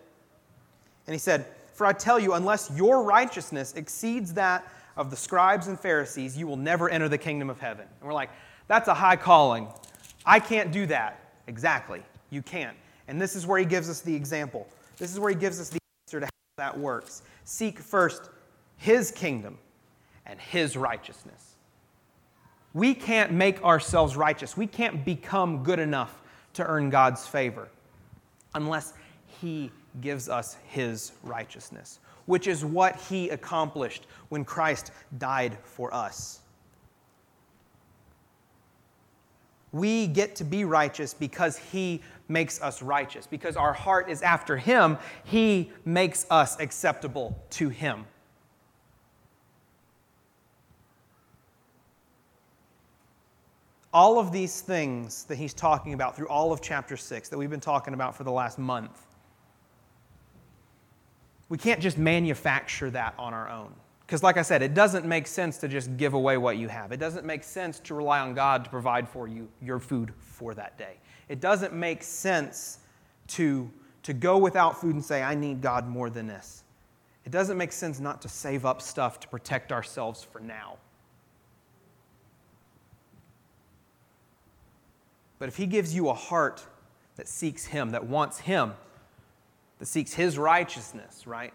And 1.06 1.14
he 1.14 1.20
said, 1.20 1.46
For 1.74 1.86
I 1.86 1.94
tell 1.94 2.20
you, 2.20 2.34
unless 2.34 2.72
your 2.76 3.04
righteousness 3.04 3.74
exceeds 3.76 4.34
that 4.34 4.68
of 4.96 5.10
the 5.10 5.16
scribes 5.16 5.68
and 5.68 5.80
Pharisees, 5.80 6.38
you 6.38 6.48
will 6.48 6.58
never 6.58 6.90
enter 6.90 7.10
the 7.10 7.18
kingdom 7.18 7.50
of 7.50 7.60
heaven. 7.60 7.86
And 8.00 8.08
we're 8.08 8.14
like, 8.14 8.30
that's 8.68 8.88
a 8.88 8.94
high 8.94 9.18
calling. 9.18 9.68
I 10.26 10.40
can't 10.40 10.72
do 10.72 10.86
that. 10.88 11.20
Exactly. 11.48 12.02
You 12.30 12.42
can't. 12.42 12.78
And 13.08 13.22
this 13.22 13.36
is 13.36 13.46
where 13.46 13.60
he 13.60 13.66
gives 13.66 13.90
us 13.90 14.02
the 14.02 14.16
example. 14.16 14.68
This 14.98 15.12
is 15.12 15.20
where 15.20 15.30
he 15.30 15.36
gives 15.36 15.60
us 15.60 15.70
the 15.70 15.80
answer 16.08 16.22
to 16.22 16.26
how 16.26 16.32
that 16.58 16.80
works. 16.80 17.24
Seek 17.44 17.80
first 17.80 18.30
his 18.78 19.12
kingdom 19.12 19.58
and 20.26 20.40
his 20.40 20.78
righteousness. 20.78 21.53
We 22.74 22.94
can't 22.94 23.32
make 23.32 23.64
ourselves 23.64 24.16
righteous. 24.16 24.58
We 24.58 24.68
can't 24.68 25.06
become 25.06 25.64
good 25.64 25.80
enough 25.80 26.22
to 26.54 26.66
earn 26.66 26.90
God's 26.90 27.28
favor 27.28 27.70
unless 28.56 28.94
he 29.42 29.72
gives 30.02 30.30
us 30.30 30.58
his 30.68 31.12
righteousness, 31.24 32.00
which 32.26 32.48
is 32.48 32.66
what 32.66 32.96
he 32.96 33.30
accomplished 33.30 34.08
when 34.30 34.44
Christ 34.44 34.92
died 35.18 35.58
for 35.64 35.94
us. 35.94 36.40
We 39.74 40.06
get 40.06 40.36
to 40.36 40.44
be 40.44 40.66
righteous 40.66 41.16
because 41.16 41.58
He 41.58 42.02
makes 42.30 42.62
us 42.62 42.82
righteous. 42.82 43.28
Because 43.28 43.58
our 43.58 43.74
heart 43.74 44.08
is 44.08 44.22
after 44.22 44.56
Him, 44.56 44.98
He 45.26 45.72
makes 45.84 46.28
us 46.30 46.58
acceptable 46.60 47.44
to 47.52 47.70
Him. 47.70 48.06
All 53.94 54.18
of 54.18 54.32
these 54.32 54.62
things 54.62 55.26
that 55.26 55.38
He's 55.38 55.54
talking 55.54 55.94
about 55.94 56.16
through 56.16 56.28
all 56.28 56.52
of 56.52 56.62
chapter 56.62 56.98
6 56.98 57.30
that 57.30 57.38
we've 57.38 57.50
been 57.50 57.60
talking 57.60 57.94
about 57.94 58.16
for 58.16 58.24
the 58.24 58.32
last 58.32 58.58
month, 58.58 59.00
we 61.50 61.58
can't 61.58 61.80
just 61.80 61.98
manufacture 61.98 62.90
that 62.92 63.14
on 63.20 63.34
our 63.34 63.50
own. 63.50 63.74
Because, 64.06 64.24
like 64.24 64.38
I 64.38 64.42
said, 64.42 64.62
it 64.62 64.74
doesn't 64.74 65.06
make 65.06 65.28
sense 65.28 65.58
to 65.60 65.68
just 65.68 65.96
give 65.98 66.14
away 66.14 66.38
what 66.38 66.58
you 66.58 66.68
have. 66.68 66.92
It 66.92 67.00
doesn't 67.00 67.26
make 67.26 67.44
sense 67.44 67.80
to 67.82 67.94
rely 67.94 68.20
on 68.20 68.34
God 68.34 68.64
to 68.66 68.70
provide 68.70 69.08
for 69.08 69.28
you 69.28 69.48
your 69.62 69.80
food 69.80 70.14
for 70.20 70.54
that 70.56 70.78
day. 70.78 70.98
It 71.30 71.40
doesn't 71.40 71.74
make 71.74 72.04
sense 72.04 72.80
to, 73.28 73.70
to 74.04 74.14
go 74.14 74.38
without 74.38 74.80
food 74.80 74.96
and 74.96 75.04
say, 75.04 75.24
I 75.24 75.36
need 75.36 75.62
God 75.62 75.88
more 75.88 76.10
than 76.10 76.28
this. 76.28 76.64
It 77.26 77.32
doesn't 77.32 77.58
make 77.58 77.72
sense 77.72 78.00
not 78.00 78.22
to 78.24 78.30
save 78.30 78.66
up 78.66 78.82
stuff 78.82 79.20
to 79.22 79.28
protect 79.28 79.72
ourselves 79.72 80.24
for 80.24 80.40
now. 80.40 80.78
But 85.44 85.50
if 85.50 85.58
He 85.58 85.66
gives 85.66 85.94
you 85.94 86.08
a 86.08 86.14
heart 86.14 86.66
that 87.18 87.28
seeks 87.28 87.66
Him, 87.66 87.90
that 87.90 88.06
wants 88.06 88.40
Him, 88.40 88.72
that 89.80 89.88
seeks 89.88 90.14
His 90.14 90.38
righteousness, 90.38 91.28
right? 91.28 91.54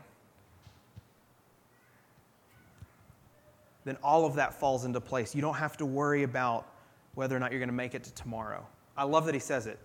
then 3.86 3.96
all 4.02 4.26
of 4.26 4.34
that 4.34 4.52
falls 4.52 4.84
into 4.84 5.00
place. 5.00 5.34
You 5.34 5.40
don't 5.40 5.54
have 5.54 5.78
to 5.78 5.86
worry 5.86 6.22
about 6.22 6.66
whether 7.14 7.34
or 7.34 7.38
not 7.38 7.50
you're 7.50 7.60
going 7.60 7.70
to 7.70 7.74
make 7.74 7.94
it 7.94 8.04
to 8.04 8.12
tomorrow. 8.12 8.66
I 8.94 9.04
love 9.04 9.24
that 9.24 9.34
he 9.34 9.40
says 9.40 9.66
it. 9.66 9.78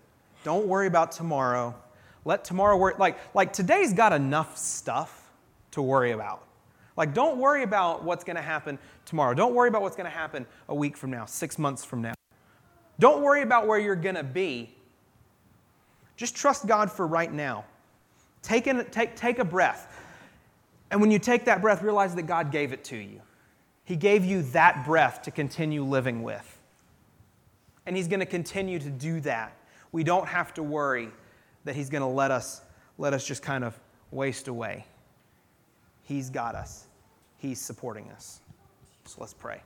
Don't 0.43 0.67
worry 0.67 0.87
about 0.87 1.13
tomorrow. 1.13 1.73
Let 2.25 2.43
tomorrow 2.43 2.75
work. 2.75 2.99
Like, 2.99 3.17
like 3.33 3.53
today's 3.53 3.93
got 3.93 4.11
enough 4.11 4.57
stuff 4.57 5.31
to 5.71 5.81
worry 5.81 6.11
about. 6.11 6.45
Like, 6.97 7.13
don't 7.13 7.37
worry 7.37 7.63
about 7.63 8.03
what's 8.03 8.25
going 8.25 8.35
to 8.35 8.41
happen 8.41 8.77
tomorrow. 9.05 9.33
Don't 9.33 9.55
worry 9.55 9.69
about 9.69 9.81
what's 9.81 9.95
going 9.95 10.11
to 10.11 10.17
happen 10.17 10.45
a 10.67 10.75
week 10.75 10.97
from 10.97 11.09
now, 11.09 11.23
six 11.23 11.57
months 11.57 11.85
from 11.85 12.01
now. 12.01 12.13
Don't 12.99 13.21
worry 13.21 13.41
about 13.41 13.67
where 13.67 13.79
you're 13.79 13.95
going 13.95 14.15
to 14.15 14.23
be. 14.23 14.73
Just 16.15 16.36
trust 16.36 16.67
God 16.67 16.91
for 16.91 17.08
right 17.08 17.32
now. 17.32 17.65
Take, 18.41 18.67
in, 18.67 18.86
take, 18.91 19.15
take 19.15 19.39
a 19.39 19.45
breath. 19.45 19.99
And 20.91 21.01
when 21.01 21.10
you 21.10 21.19
take 21.19 21.45
that 21.45 21.62
breath, 21.62 21.82
realize 21.82 22.13
that 22.15 22.23
God 22.23 22.51
gave 22.51 22.71
it 22.71 22.84
to 22.86 22.97
you. 22.97 23.21
He 23.84 23.95
gave 23.95 24.23
you 24.23 24.43
that 24.51 24.86
breath 24.86 25.23
to 25.23 25.32
continue 25.32 25.84
living 25.84 26.23
with. 26.23 26.60
And 27.86 27.95
He's 27.95 28.08
going 28.08 28.19
to 28.19 28.25
continue 28.25 28.79
to 28.79 28.89
do 28.89 29.19
that. 29.21 29.58
We 29.91 30.03
don't 30.03 30.27
have 30.27 30.53
to 30.56 30.63
worry 30.63 31.10
that 31.65 31.75
He's 31.75 31.89
going 31.89 32.01
to 32.01 32.08
let 32.08 32.32
us, 32.32 32.62
let 32.97 33.13
us 33.13 33.25
just 33.25 33.41
kind 33.41 33.63
of 33.63 33.77
waste 34.12 34.47
away. 34.47 34.86
He's 36.03 36.29
got 36.29 36.56
us, 36.56 36.86
He's 37.38 37.60
supporting 37.60 38.10
us. 38.12 38.41
So 39.06 39.17
let's 39.19 39.34
pray. 39.34 39.62